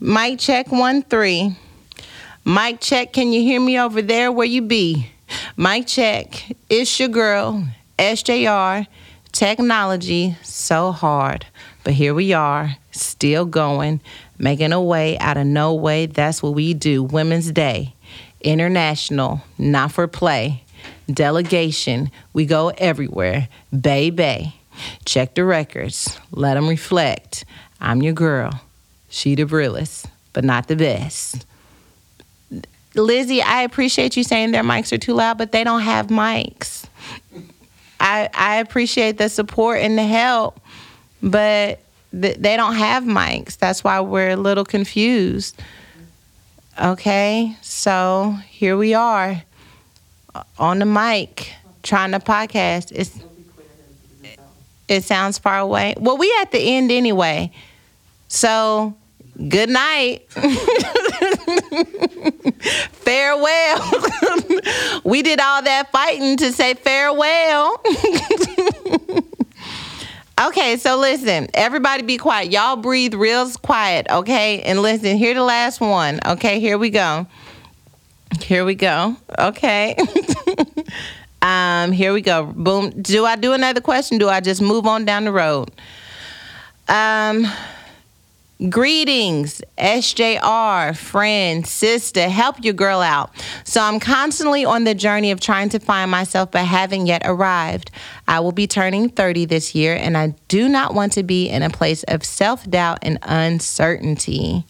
[0.00, 1.56] Mic check one three.
[2.44, 3.12] Mic check.
[3.12, 4.32] Can you hear me over there?
[4.32, 5.10] Where you be?
[5.56, 6.52] Mic check.
[6.70, 7.66] It's your girl
[7.98, 8.86] SJR.
[9.32, 11.44] Technology so hard,
[11.82, 14.00] but here we are, still going,
[14.38, 16.06] making a way out of no way.
[16.06, 17.02] That's what we do.
[17.02, 17.94] Women's Day,
[18.42, 20.63] international, not for play.
[21.12, 23.48] Delegation, we go everywhere.
[23.78, 24.54] Bay Bay.
[25.04, 27.44] Check the records, let them reflect.
[27.80, 28.60] I'm your girl.
[29.08, 31.46] She the realest, but not the best.
[32.94, 36.86] Lizzie, I appreciate you saying their mics are too loud, but they don't have mics.
[38.00, 40.60] I I appreciate the support and the help,
[41.22, 41.80] but
[42.10, 43.58] th- they don't have mics.
[43.58, 45.60] That's why we're a little confused.
[46.80, 49.42] Okay, so here we are
[50.58, 51.52] on the mic.
[51.82, 52.92] trying to podcast.
[52.92, 53.22] It's
[54.86, 55.94] it sounds far away.
[55.98, 57.50] Well, we at the end anyway.
[58.28, 58.94] So
[59.48, 60.30] good night.
[62.92, 63.92] farewell.
[65.04, 67.80] we did all that fighting to say farewell.
[70.46, 72.52] okay, so listen, everybody be quiet.
[72.52, 74.60] Y'all breathe real quiet, okay?
[74.62, 76.20] And listen, here the last one.
[76.26, 77.26] Okay, here we go.
[78.44, 79.16] Here we go.
[79.38, 79.96] Okay.
[81.42, 82.44] um, here we go.
[82.44, 82.90] Boom.
[82.90, 84.18] Do I do another question?
[84.18, 85.70] Do I just move on down the road?
[86.86, 87.46] Um
[88.68, 93.30] Greetings, SJR, friend, sister, help your girl out.
[93.64, 97.90] So I'm constantly on the journey of trying to find myself, but haven't yet arrived.
[98.28, 101.64] I will be turning 30 this year, and I do not want to be in
[101.64, 104.64] a place of self doubt and uncertainty.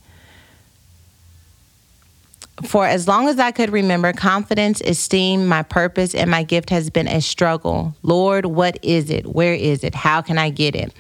[2.63, 6.89] For as long as I could remember, confidence, esteem, my purpose, and my gift has
[6.89, 7.97] been a struggle.
[8.03, 9.27] Lord, what is it?
[9.27, 9.93] Where is it?
[9.95, 10.95] How can I get it?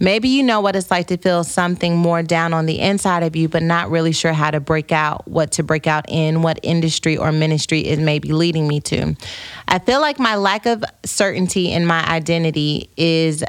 [0.00, 3.36] Maybe you know what it's like to feel something more down on the inside of
[3.36, 6.58] you, but not really sure how to break out, what to break out in, what
[6.64, 9.14] industry or ministry is maybe leading me to.
[9.68, 13.44] I feel like my lack of certainty in my identity is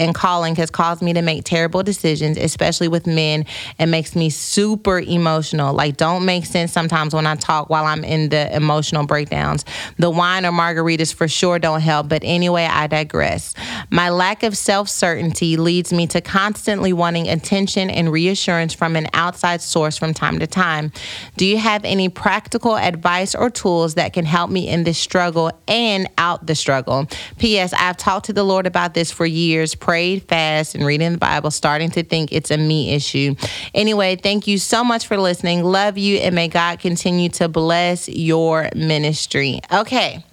[0.00, 3.44] and calling has caused me to make terrible decisions, especially with men,
[3.78, 5.74] and makes me super emotional.
[5.74, 9.64] Like, don't make sense sometimes when I talk while I'm in the emotional breakdowns.
[9.98, 13.54] The wine or margaritas for sure don't help, but anyway, I digress.
[13.90, 19.06] My lack of self certainty leads me to constantly wanting attention and reassurance from an
[19.12, 20.92] outside source from time to time.
[21.36, 25.52] Do you have any practical advice or tools that can help me in this struggle
[25.68, 27.06] and out the struggle?
[27.38, 27.74] P.S.
[27.74, 31.50] I've talked to the Lord about this for years prayed fast and reading the Bible,
[31.50, 33.34] starting to think it's a me issue.
[33.74, 35.64] Anyway, thank you so much for listening.
[35.64, 39.58] Love you, and may God continue to bless your ministry.
[39.72, 40.24] Okay,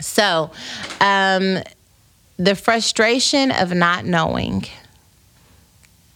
[0.00, 0.50] so
[1.00, 1.58] um,
[2.36, 4.64] the frustration of not knowing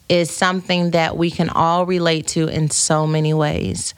[0.09, 3.95] is something that we can all relate to in so many ways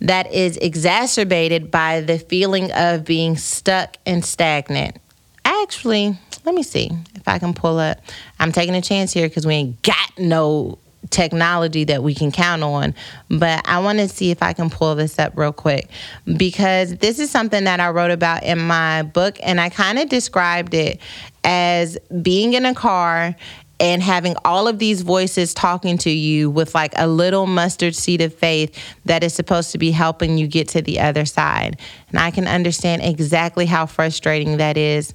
[0.00, 4.96] that is exacerbated by the feeling of being stuck and stagnant.
[5.44, 7.98] Actually, let me see if I can pull up.
[8.38, 10.78] I'm taking a chance here because we ain't got no
[11.08, 12.94] technology that we can count on.
[13.28, 15.88] But I want to see if I can pull this up real quick
[16.36, 20.08] because this is something that I wrote about in my book and I kind of
[20.08, 21.00] described it
[21.42, 23.34] as being in a car
[23.80, 28.20] and having all of these voices talking to you with like a little mustard seed
[28.20, 31.80] of faith that is supposed to be helping you get to the other side.
[32.10, 35.14] And I can understand exactly how frustrating that is.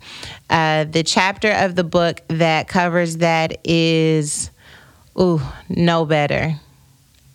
[0.50, 4.50] Uh, the chapter of the book that covers that is,
[5.20, 6.60] ooh, no better.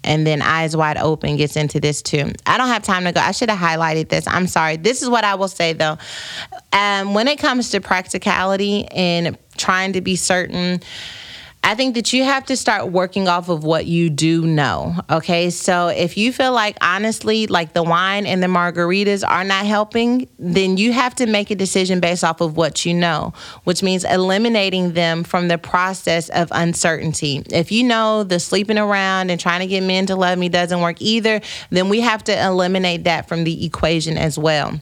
[0.02, 2.32] And then Eyes Wide Open gets into this too.
[2.46, 3.20] I don't have time to go.
[3.20, 4.26] I should have highlighted this.
[4.26, 4.78] I'm sorry.
[4.78, 5.98] This is what I will say though.
[6.72, 10.80] Um, when it comes to practicality and trying to be certain,
[11.62, 14.96] I think that you have to start working off of what you do know.
[15.10, 15.50] Okay.
[15.50, 20.26] So if you feel like honestly, like the wine and the margaritas are not helping,
[20.38, 23.34] then you have to make a decision based off of what you know,
[23.64, 27.42] which means eliminating them from the process of uncertainty.
[27.50, 30.80] If you know the sleeping around and trying to get men to love me doesn't
[30.80, 34.80] work either, then we have to eliminate that from the equation as well.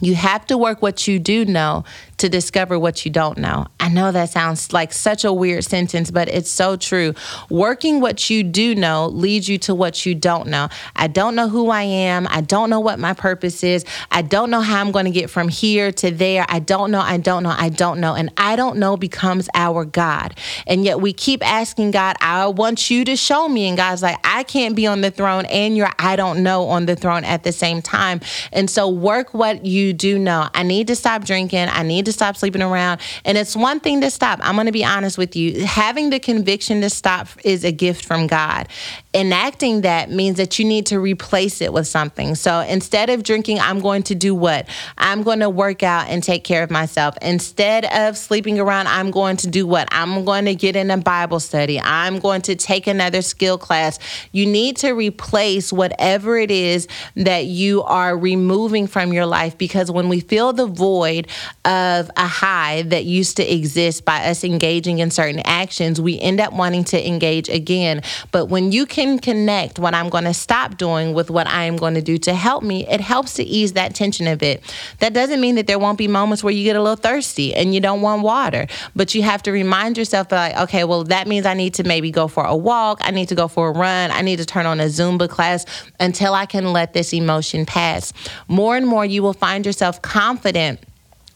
[0.00, 1.84] You have to work what you do know
[2.20, 3.66] to discover what you don't know.
[3.78, 7.14] I know that sounds like such a weird sentence, but it's so true.
[7.48, 10.68] Working what you do know leads you to what you don't know.
[10.94, 12.26] I don't know who I am.
[12.30, 13.86] I don't know what my purpose is.
[14.10, 16.44] I don't know how I'm going to get from here to there.
[16.48, 17.00] I don't know.
[17.00, 17.54] I don't know.
[17.56, 18.14] I don't know.
[18.14, 20.38] And I don't know becomes our God.
[20.66, 23.66] And yet we keep asking God, I want you to show me.
[23.66, 26.86] And God's like, I can't be on the throne and you're I don't know on
[26.86, 28.20] the throne at the same time.
[28.52, 30.48] And so work what you do know.
[30.52, 31.68] I need to stop drinking.
[31.70, 33.00] I need to to stop sleeping around.
[33.24, 34.40] And it's one thing to stop.
[34.42, 35.64] I'm going to be honest with you.
[35.64, 38.68] Having the conviction to stop is a gift from God.
[39.14, 42.34] Enacting that means that you need to replace it with something.
[42.34, 44.68] So instead of drinking, I'm going to do what?
[44.98, 47.16] I'm going to work out and take care of myself.
[47.22, 49.88] Instead of sleeping around, I'm going to do what?
[49.90, 51.80] I'm going to get in a Bible study.
[51.80, 53.98] I'm going to take another skill class.
[54.32, 59.90] You need to replace whatever it is that you are removing from your life because
[59.90, 61.26] when we feel the void
[61.64, 66.18] of of a high that used to exist by us engaging in certain actions, we
[66.18, 68.02] end up wanting to engage again.
[68.32, 71.76] But when you can connect what I'm going to stop doing with what I am
[71.76, 74.62] going to do to help me, it helps to ease that tension a bit.
[74.98, 77.72] That doesn't mean that there won't be moments where you get a little thirsty and
[77.72, 81.46] you don't want water, but you have to remind yourself like, okay, well, that means
[81.46, 84.10] I need to maybe go for a walk, I need to go for a run,
[84.10, 85.66] I need to turn on a Zumba class
[86.00, 88.12] until I can let this emotion pass.
[88.48, 90.80] More and more, you will find yourself confident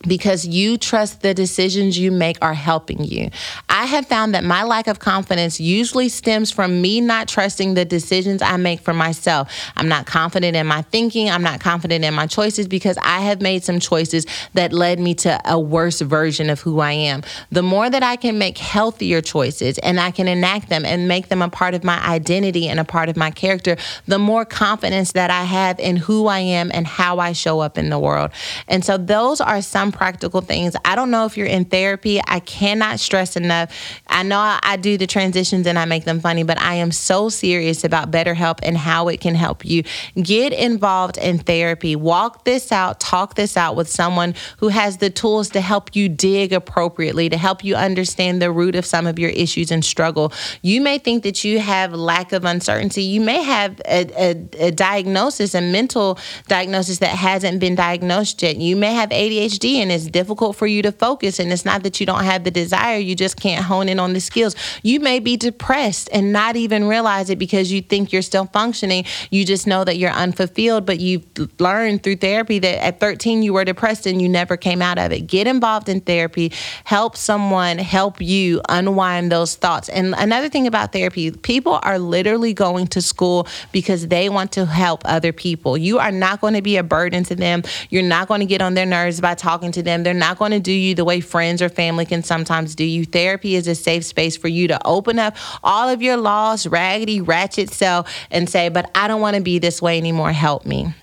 [0.07, 3.30] because you trust the decisions you make are helping you.
[3.68, 7.84] I have found that my lack of confidence usually stems from me not trusting the
[7.84, 9.50] decisions I make for myself.
[9.76, 13.40] I'm not confident in my thinking, I'm not confident in my choices because I have
[13.40, 17.22] made some choices that led me to a worse version of who I am.
[17.50, 21.28] The more that I can make healthier choices and I can enact them and make
[21.28, 23.76] them a part of my identity and a part of my character,
[24.07, 27.78] the more confidence that I have in who I am and how I show up
[27.78, 28.30] in the world.
[28.68, 30.76] And so those are some practical things.
[30.84, 32.20] I don't know if you're in therapy.
[32.26, 33.72] I cannot stress enough.
[34.09, 36.92] I know I, I do the transitions and I make them funny, but I am
[36.92, 39.84] so serious about BetterHelp and how it can help you.
[40.20, 41.97] Get involved in therapy.
[41.97, 46.09] Walk this out, talk this out with someone who has the tools to help you
[46.09, 50.32] dig appropriately, to help you understand the root of some of your issues and struggle.
[50.61, 53.03] You may think that you have lack of uncertainty.
[53.03, 56.18] You may have a, a, a diagnosis, a mental
[56.49, 58.57] diagnosis that hasn't been diagnosed yet.
[58.57, 61.39] You may have ADHD it's difficult for you to focus.
[61.39, 64.12] And it's not that you don't have the desire, you just can't hone in on
[64.12, 64.55] the skills.
[64.82, 69.05] You may be depressed and not even realize it because you think you're still functioning.
[69.30, 71.26] You just know that you're unfulfilled, but you've
[71.61, 75.12] learned through therapy that at 13 you were depressed and you never came out of
[75.12, 75.26] it.
[75.26, 76.53] Get involved in therapy,
[76.85, 79.89] help someone help you unwind those thoughts.
[79.89, 84.66] And another thing about therapy, people are literally going to school because they want to
[84.66, 85.76] help other people.
[85.76, 87.62] You are not going to be a burden to them.
[87.91, 90.02] You're not going to get on their nerves by talking to them.
[90.02, 93.04] They're not going to do you the way friends or family can sometimes do you.
[93.04, 97.20] Therapy is a safe space for you to open up all of your lost, raggedy,
[97.20, 100.32] ratchet self and say, But I don't want to be this way anymore.
[100.32, 100.94] Help me.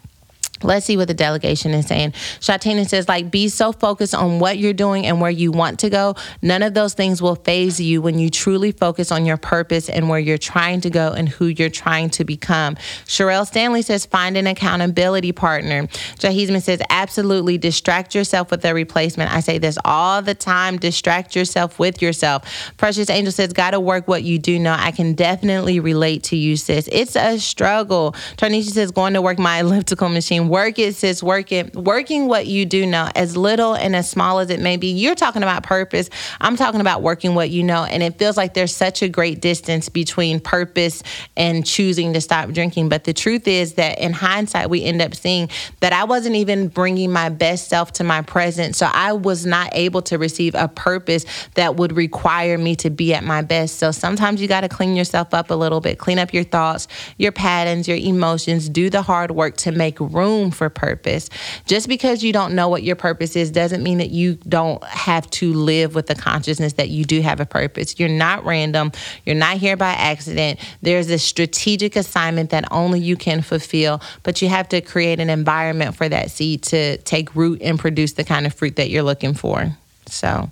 [0.64, 2.12] Let's see what the delegation is saying.
[2.12, 5.90] Shatina says, like, be so focused on what you're doing and where you want to
[5.90, 6.16] go.
[6.42, 10.10] None of those things will faze you when you truly focus on your purpose and
[10.10, 12.76] where you're trying to go and who you're trying to become.
[13.06, 15.88] Sherelle Stanley says, find an accountability partner.
[16.20, 19.32] Jahizman says, absolutely distract yourself with a replacement.
[19.32, 22.44] I say this all the time distract yourself with yourself.
[22.78, 24.76] Precious Angel says, gotta work what you do know.
[24.78, 26.90] I can definitely relate to you, sis.
[26.92, 28.14] It's a struggle.
[28.38, 31.24] Tarnisha says, going to work my elliptical machine Work it, sis.
[31.24, 31.74] Work it.
[31.78, 34.88] Working what you do know, as little and as small as it may be.
[34.88, 36.10] You're talking about purpose.
[36.42, 37.86] I'm talking about working what you know.
[37.86, 41.04] And it feels like there's such a great distance between purpose
[41.38, 42.90] and choosing to stop drinking.
[42.90, 45.48] But the truth is that in hindsight, we end up seeing
[45.80, 48.76] that I wasn't even bringing my best self to my present.
[48.76, 51.24] So I was not able to receive a purpose
[51.56, 53.80] that would require me to be at my best.
[53.80, 56.90] So sometimes you got to clean yourself up a little bit, clean up your thoughts,
[57.18, 61.30] your patterns, your emotions, do the hard work to make room room for purpose.
[61.66, 65.30] Just because you don't know what your purpose is doesn't mean that you don't have
[65.32, 68.00] to live with the consciousness that you do have a purpose.
[68.00, 68.92] You're not random,
[69.26, 70.60] you're not here by accident.
[70.82, 75.30] There's a strategic assignment that only you can fulfill, but you have to create an
[75.30, 79.04] environment for that seed to take root and produce the kind of fruit that you're
[79.04, 79.78] looking for.
[80.08, 80.52] So,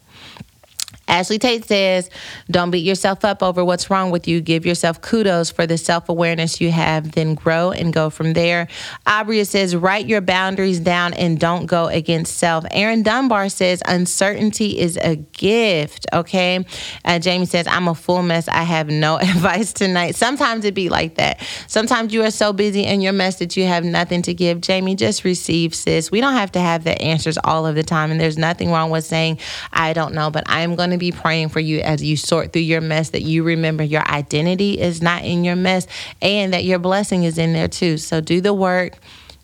[1.10, 2.10] Ashley Tate says,
[2.49, 4.41] Don't beat yourself up over what's wrong with you.
[4.41, 8.68] Give yourself kudos for the self awareness you have, then grow and go from there.
[9.05, 12.64] Abria says, Write your boundaries down and don't go against self.
[12.72, 16.05] Aaron Dunbar says, Uncertainty is a gift.
[16.14, 16.64] Okay.
[17.03, 18.47] Uh, Jamie says, I'm a full mess.
[18.47, 20.16] I have no advice tonight.
[20.16, 21.41] Sometimes it be like that.
[21.68, 24.62] Sometimes you are so busy in your mess that you have nothing to give.
[24.62, 26.12] Jamie, just receive, sis.
[26.12, 28.12] We don't have to have the answers all of the time.
[28.12, 29.39] And there's nothing wrong with saying,
[29.74, 32.54] I don't know, but I am going to be praying for you as you sort
[32.54, 35.88] through your mess that you remember your identity is not in your mess
[36.22, 37.97] and that your blessing is in there too.
[37.97, 39.00] So do the work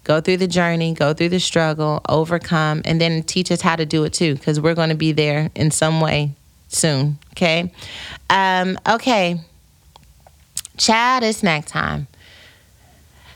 [0.05, 3.85] go through the journey, go through the struggle, overcome, and then teach us how to
[3.85, 6.31] do it too, because we're going to be there in some way
[6.69, 7.17] soon.
[7.31, 7.73] Okay.
[8.29, 9.41] Um, okay.
[10.77, 12.07] Chad, it's snack time.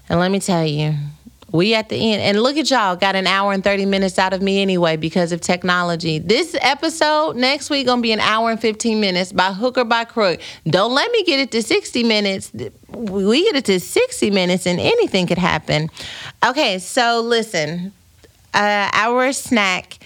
[0.07, 0.95] And let me tell you,
[1.51, 2.21] we at the end.
[2.21, 5.31] And look at y'all, got an hour and 30 minutes out of me anyway because
[5.31, 6.19] of technology.
[6.19, 10.05] This episode next week gonna be an hour and 15 minutes by hook or by
[10.05, 10.39] crook.
[10.67, 12.51] Don't let me get it to 60 minutes.
[12.91, 15.89] We get it to 60 minutes and anything could happen.
[16.45, 17.93] Okay, so listen,
[18.53, 19.99] uh, our snack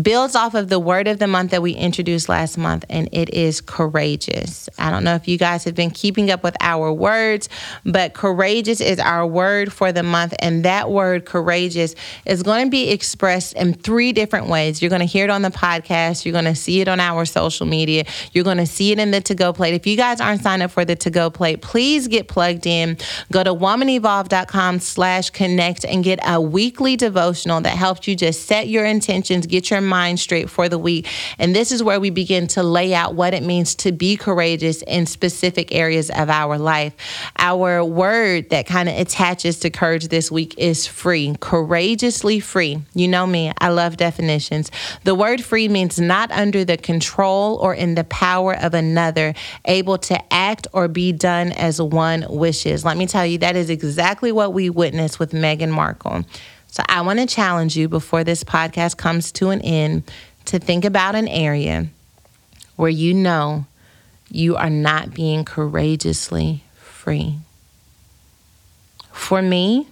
[0.00, 3.32] builds off of the word of the month that we introduced last month, and it
[3.34, 4.68] is courageous.
[4.78, 7.48] I don't know if you guys have been keeping up with our words,
[7.84, 11.94] but courageous is our word for the month, and that word courageous
[12.24, 14.80] is going to be expressed in three different ways.
[14.80, 17.24] You're going to hear it on the podcast, you're going to see it on our
[17.24, 19.74] social media, you're going to see it in the to go plate.
[19.74, 22.96] If you guys aren't signed up for the to go plate, please get plugged in.
[23.30, 28.68] Go to womanevolve.com slash connect and get a weekly devotional that helps you just set
[28.68, 31.08] your intentions, get your mind straight for the week.
[31.38, 34.82] And this is where we begin to lay out what it means to be courageous
[34.82, 36.94] in specific areas of our life.
[37.38, 42.82] Our word that kind of attaches to courage this week is free, courageously free.
[42.94, 44.70] You know me, I love definitions.
[45.04, 49.34] The word free means not under the control or in the power of another,
[49.64, 52.84] able to act or be done as one wishes.
[52.84, 56.24] Let me tell you, that is exactly what we witnessed with Meghan Markle.
[56.72, 60.10] So I want to challenge you before this podcast comes to an end
[60.46, 61.88] to think about an area
[62.76, 63.66] where you know
[64.30, 67.36] you are not being courageously free.
[69.12, 69.86] For me,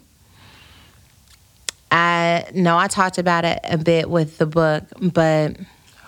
[1.91, 5.59] I know I talked about it a bit with the book, but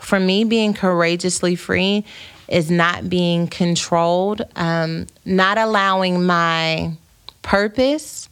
[0.00, 2.06] for me, being courageously free
[2.48, 6.92] is not being controlled, um, not allowing my
[7.42, 8.30] purpose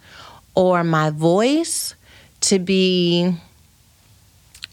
[0.55, 1.95] or my voice
[2.43, 3.35] to be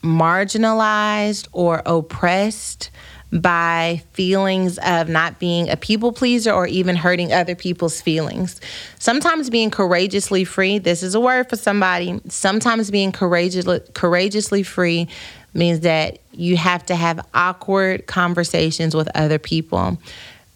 [0.02, 2.90] marginalized or oppressed
[3.32, 8.62] by feelings of not being a people pleaser or even hurting other people's feelings.
[9.00, 15.10] Sometimes being courageously free, this is a word for somebody, sometimes being courageously, courageously free
[15.54, 19.98] means that you have to have awkward conversations with other people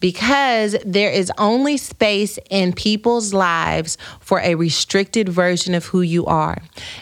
[0.01, 6.25] because there is only space in people's lives for a restricted version of who you
[6.25, 6.57] are.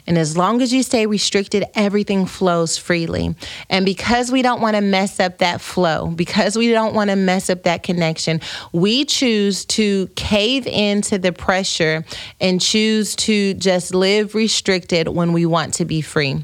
[0.05, 3.34] And as long as you stay restricted, everything flows freely.
[3.69, 7.15] And because we don't want to mess up that flow, because we don't want to
[7.15, 8.41] mess up that connection,
[8.73, 12.05] we choose to cave into the pressure
[12.39, 16.43] and choose to just live restricted when we want to be free.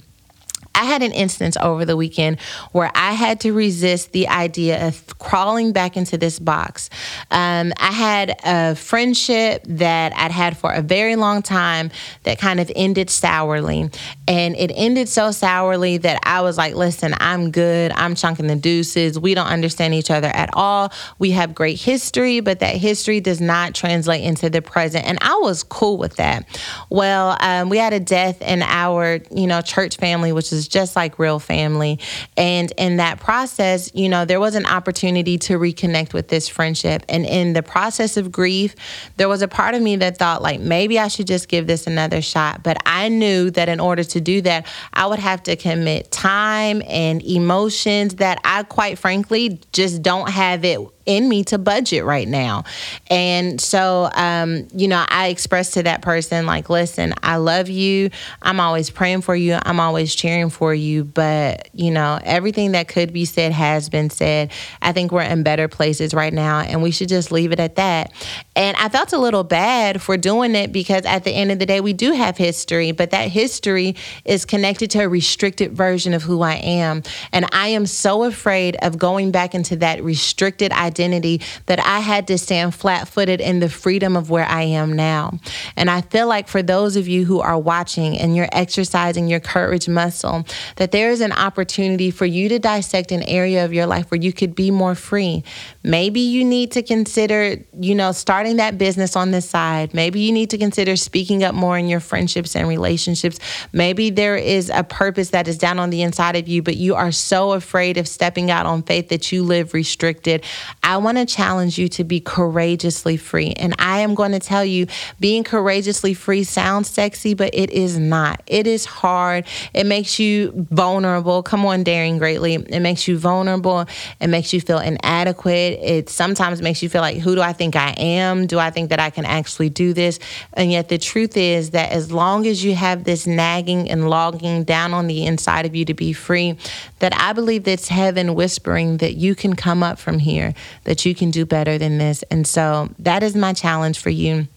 [0.76, 2.40] I had an instance over the weekend
[2.72, 6.90] where I had to resist the idea of crawling back into this box.
[7.32, 11.92] Um, I had a friendship that I'd had for a very long time
[12.24, 13.90] that kind of ended sourly.
[14.28, 17.92] And it ended so sourly that I was like, listen, I'm good.
[17.94, 19.18] I'm chunking the deuces.
[19.18, 20.92] We don't understand each other at all.
[21.20, 25.06] We have great history, but that history does not translate into the present.
[25.06, 26.46] And I was cool with that.
[26.90, 30.96] Well, um, we had a death in our, you know, church family, which is just
[30.96, 32.00] like real family.
[32.38, 37.04] And in that process, you know, there was an opportunity to reconnect with this friendship.
[37.10, 38.76] And in the process of grief,
[39.18, 41.88] there was a part of me that thought, like, maybe I should just give this
[41.88, 42.64] another shot.
[42.64, 46.82] But I knew that in order to do that, I would have to commit time
[46.88, 52.28] and emotions that I, quite frankly, just don't have it in me to budget right
[52.28, 52.64] now.
[53.12, 58.10] And so, um, you know, I expressed to that person, like, listen, I love you.
[58.42, 59.58] I'm always praying for you.
[59.62, 61.04] I'm always cheering for you.
[61.04, 64.52] But, you know, everything that could be said has been said.
[64.82, 67.76] I think we're in better places right now, and we should just leave it at
[67.76, 68.14] that.
[68.56, 71.66] And I felt a little bad for doing it because at the end of the
[71.66, 76.24] day, we do have history, but that history is connected to a restricted version of
[76.24, 77.04] who I am.
[77.34, 82.28] And I am so afraid of going back into that restricted identity that I had
[82.28, 85.40] to stand flat footed in the freedom of where I am now.
[85.76, 89.42] And I feel like for those of you who are watching and you're exercising your
[89.42, 90.45] courage muscle,
[90.78, 94.20] that there is an opportunity for you to dissect an area of your life where
[94.20, 95.44] you could be more free.
[95.84, 99.94] Maybe you need to consider, you know, starting that business on the side.
[99.94, 103.40] Maybe you need to consider speaking up more in your friendships and relationships.
[103.74, 106.96] Maybe there is a purpose that is down on the inside of you, but you
[106.96, 110.44] are so afraid of stepping out on faith that you live restricted.
[110.84, 113.54] I want to challenge you to be courageously free.
[113.58, 114.88] And I am going to tell you,
[115.20, 118.42] being courageously free sounds sexy, but it is not.
[118.48, 119.46] It is hard.
[119.74, 121.44] It makes you vulnerable.
[121.44, 122.56] Come on, daring greatly.
[122.56, 123.86] It makes you vulnerable.
[124.20, 125.80] It makes you feel inadequate.
[125.82, 128.48] It sometimes makes you feel like, who do I think I am?
[128.48, 130.20] Do I think that I can actually do this?
[130.54, 134.64] And yet, the truth is that as long as you have this nagging and logging
[134.64, 136.58] down on the inside of you to be free,
[137.00, 140.54] that I believe that's heaven whispering that you can come up from here,
[140.84, 142.24] that you can do better than this.
[142.24, 144.48] And so that is my challenge for you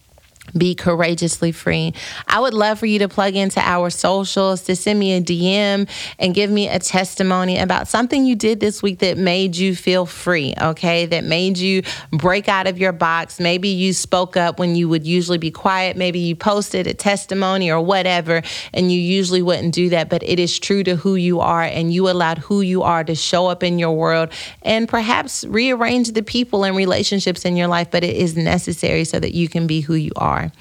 [0.57, 1.95] be courageously free.
[2.27, 5.89] I would love for you to plug into our socials to send me a DM
[6.19, 10.07] and give me a testimony about something you did this week that made you feel
[10.07, 11.07] free, okay?
[11.07, 13.41] That made you break out of your box.
[13.41, 15.97] Maybe you spoke up when you would usually be quiet.
[15.97, 18.43] Maybe you posted a testimony or whatever,
[18.73, 21.93] and you usually wouldn't do that, but it is true to who you are, and
[21.93, 24.31] you allowed who you are to show up in your world
[24.63, 29.19] and perhaps rearrange the people and relationships in your life, but it is necessary so
[29.19, 30.53] that you can be who you are are.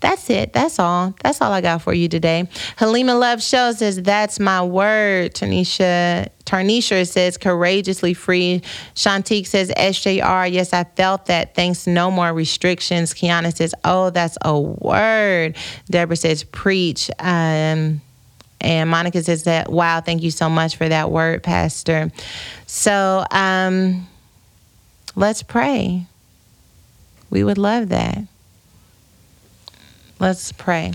[0.00, 0.52] That's it.
[0.52, 1.14] That's all.
[1.22, 2.46] That's all I got for you today.
[2.76, 5.34] Halima Love Show says, That's my word.
[5.34, 8.60] Tanisha Tarnisha says, Courageously free.
[8.94, 10.52] Shantique says, SJR.
[10.52, 11.54] Yes, I felt that.
[11.54, 11.86] Thanks.
[11.86, 13.14] No more restrictions.
[13.14, 15.56] Kiana says, Oh, that's a word.
[15.88, 17.10] Deborah says, Preach.
[17.18, 18.02] Um,
[18.60, 22.10] And Monica says that, wow, thank you so much for that word, Pastor.
[22.66, 24.06] So um,
[25.14, 26.06] let's pray.
[27.30, 28.18] We would love that.
[30.24, 30.94] Let's pray.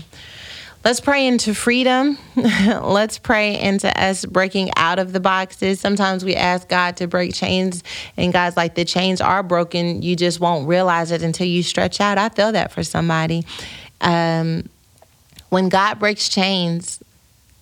[0.84, 2.18] Let's pray into freedom.
[2.34, 5.78] Let's pray into us breaking out of the boxes.
[5.78, 7.84] Sometimes we ask God to break chains,
[8.16, 10.02] and God's like, the chains are broken.
[10.02, 12.18] You just won't realize it until you stretch out.
[12.18, 13.46] I feel that for somebody.
[14.00, 14.68] Um,
[15.50, 17.00] when God breaks chains,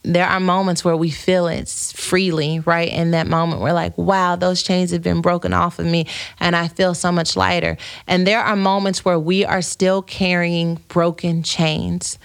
[0.09, 2.91] there are moments where we feel it freely, right?
[2.91, 6.07] In that moment, we're like, wow, those chains have been broken off of me,
[6.41, 7.77] and I feel so much lighter.
[8.07, 12.19] And there are moments where we are still carrying broken chains.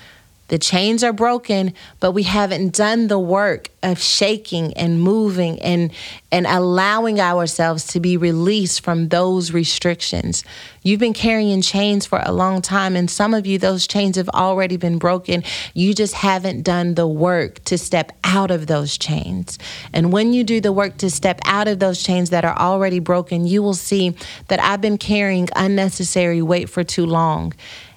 [0.54, 5.92] The chains are broken, but we haven't done the work of shaking and moving and,
[6.32, 10.44] and allowing ourselves to be released from those restrictions.
[10.84, 14.30] You've been carrying chains for a long time, and some of you, those chains have
[14.30, 15.44] already been broken.
[15.74, 19.58] You just haven't done the work to step out of those chains.
[19.92, 23.00] And when you do the work to step out of those chains that are already
[23.00, 24.16] broken, you will see
[24.50, 27.54] that I've been carrying unnecessary weight for too long.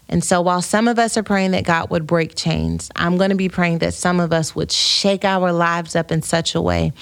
[0.08, 3.30] And so while some of us are praying that God would break chains, I'm going
[3.30, 6.60] to be praying that some of us would shake our lives up in such a
[6.60, 6.92] way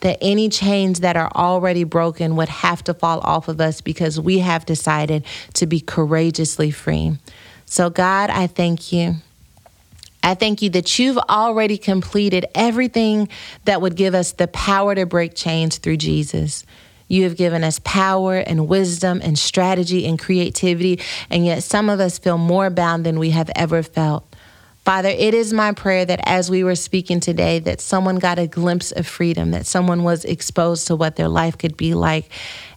[0.00, 4.18] that any chains that are already broken would have to fall off of us because
[4.18, 5.24] we have decided
[5.54, 7.18] to be courageously free.
[7.66, 9.16] So, God, I thank you.
[10.22, 13.28] I thank you that you've already completed everything
[13.66, 16.64] that would give us the power to break chains through Jesus.
[17.08, 21.00] You have given us power and wisdom and strategy and creativity,
[21.30, 24.26] and yet some of us feel more bound than we have ever felt.
[24.84, 28.46] Father, it is my prayer that as we were speaking today, that someone got a
[28.46, 32.30] glimpse of freedom, that someone was exposed to what their life could be like,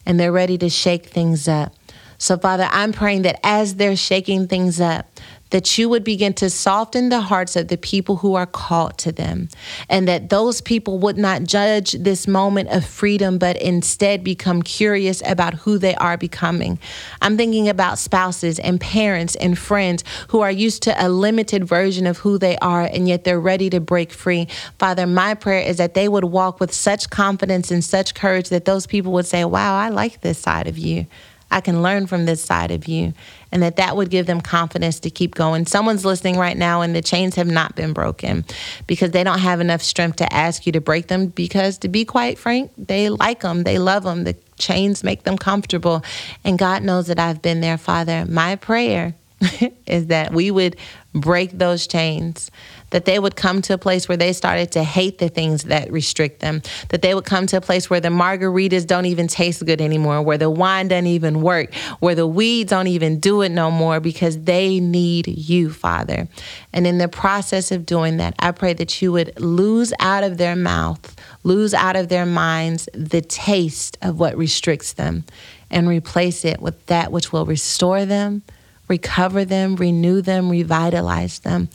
[0.06, 1.74] and they're ready to shake things up.
[2.18, 5.06] So, Father, I'm praying that as they're shaking things up,
[5.50, 9.12] that you would begin to soften the hearts of the people who are called to
[9.12, 9.50] them,
[9.90, 15.22] and that those people would not judge this moment of freedom, but instead become curious
[15.26, 16.80] about who they are becoming.
[17.22, 22.08] I'm thinking about spouses and parents and friends who are used to a limited version
[22.08, 24.48] of who they are, and yet they're ready to break free.
[24.80, 28.66] Father, my prayer is that they would walk with such confidence and such courage that
[28.66, 31.08] those people would say, Wow, I like this side of you.
[31.50, 33.14] I can learn from this side of you,
[33.52, 35.66] and that that would give them confidence to keep going.
[35.66, 38.46] Someone's listening right now, and the chains have not been broken
[38.86, 41.28] because they don't have enough strength to ask you to break them.
[41.28, 44.24] Because, to be quite frank, they like them, they love them.
[44.24, 46.04] The chains make them comfortable,
[46.44, 48.26] and God knows that I've been there, Father.
[48.28, 49.16] My prayer
[49.86, 50.76] is that we would
[51.14, 52.52] break those chains,
[52.90, 55.92] that they would come to a place where they started to hate the things that
[55.92, 59.66] restrict them, that they would come to a place where the margaritas don't even taste
[59.66, 63.50] good anymore, where the wine doesn't even work, where the weeds don't even do it
[63.50, 66.28] no more because they need you, Father.
[66.74, 70.38] And in the process of doing that, I pray that you would lose out of
[70.38, 75.26] their mouth, lose out of their minds the taste of what restricts them
[75.70, 78.44] and replace it with that which will restore them
[78.88, 81.70] recover them, renew them, revitalize them,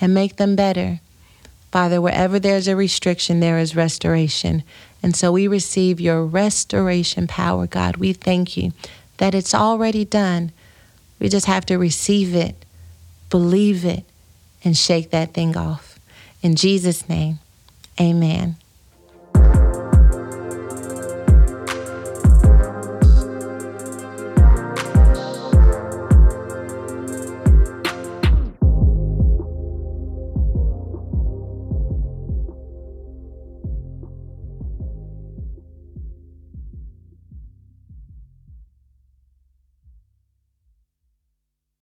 [0.00, 1.00] and make them better.
[1.70, 4.62] Father, wherever there's a restriction, there is restoration.
[5.02, 7.96] And so we receive your restoration power, God.
[7.96, 8.72] We thank you
[9.18, 10.52] that it's already done.
[11.18, 12.64] We just have to receive it,
[13.30, 14.04] believe it,
[14.64, 15.98] and shake that thing off.
[16.42, 17.38] In Jesus' name,
[18.00, 18.56] amen.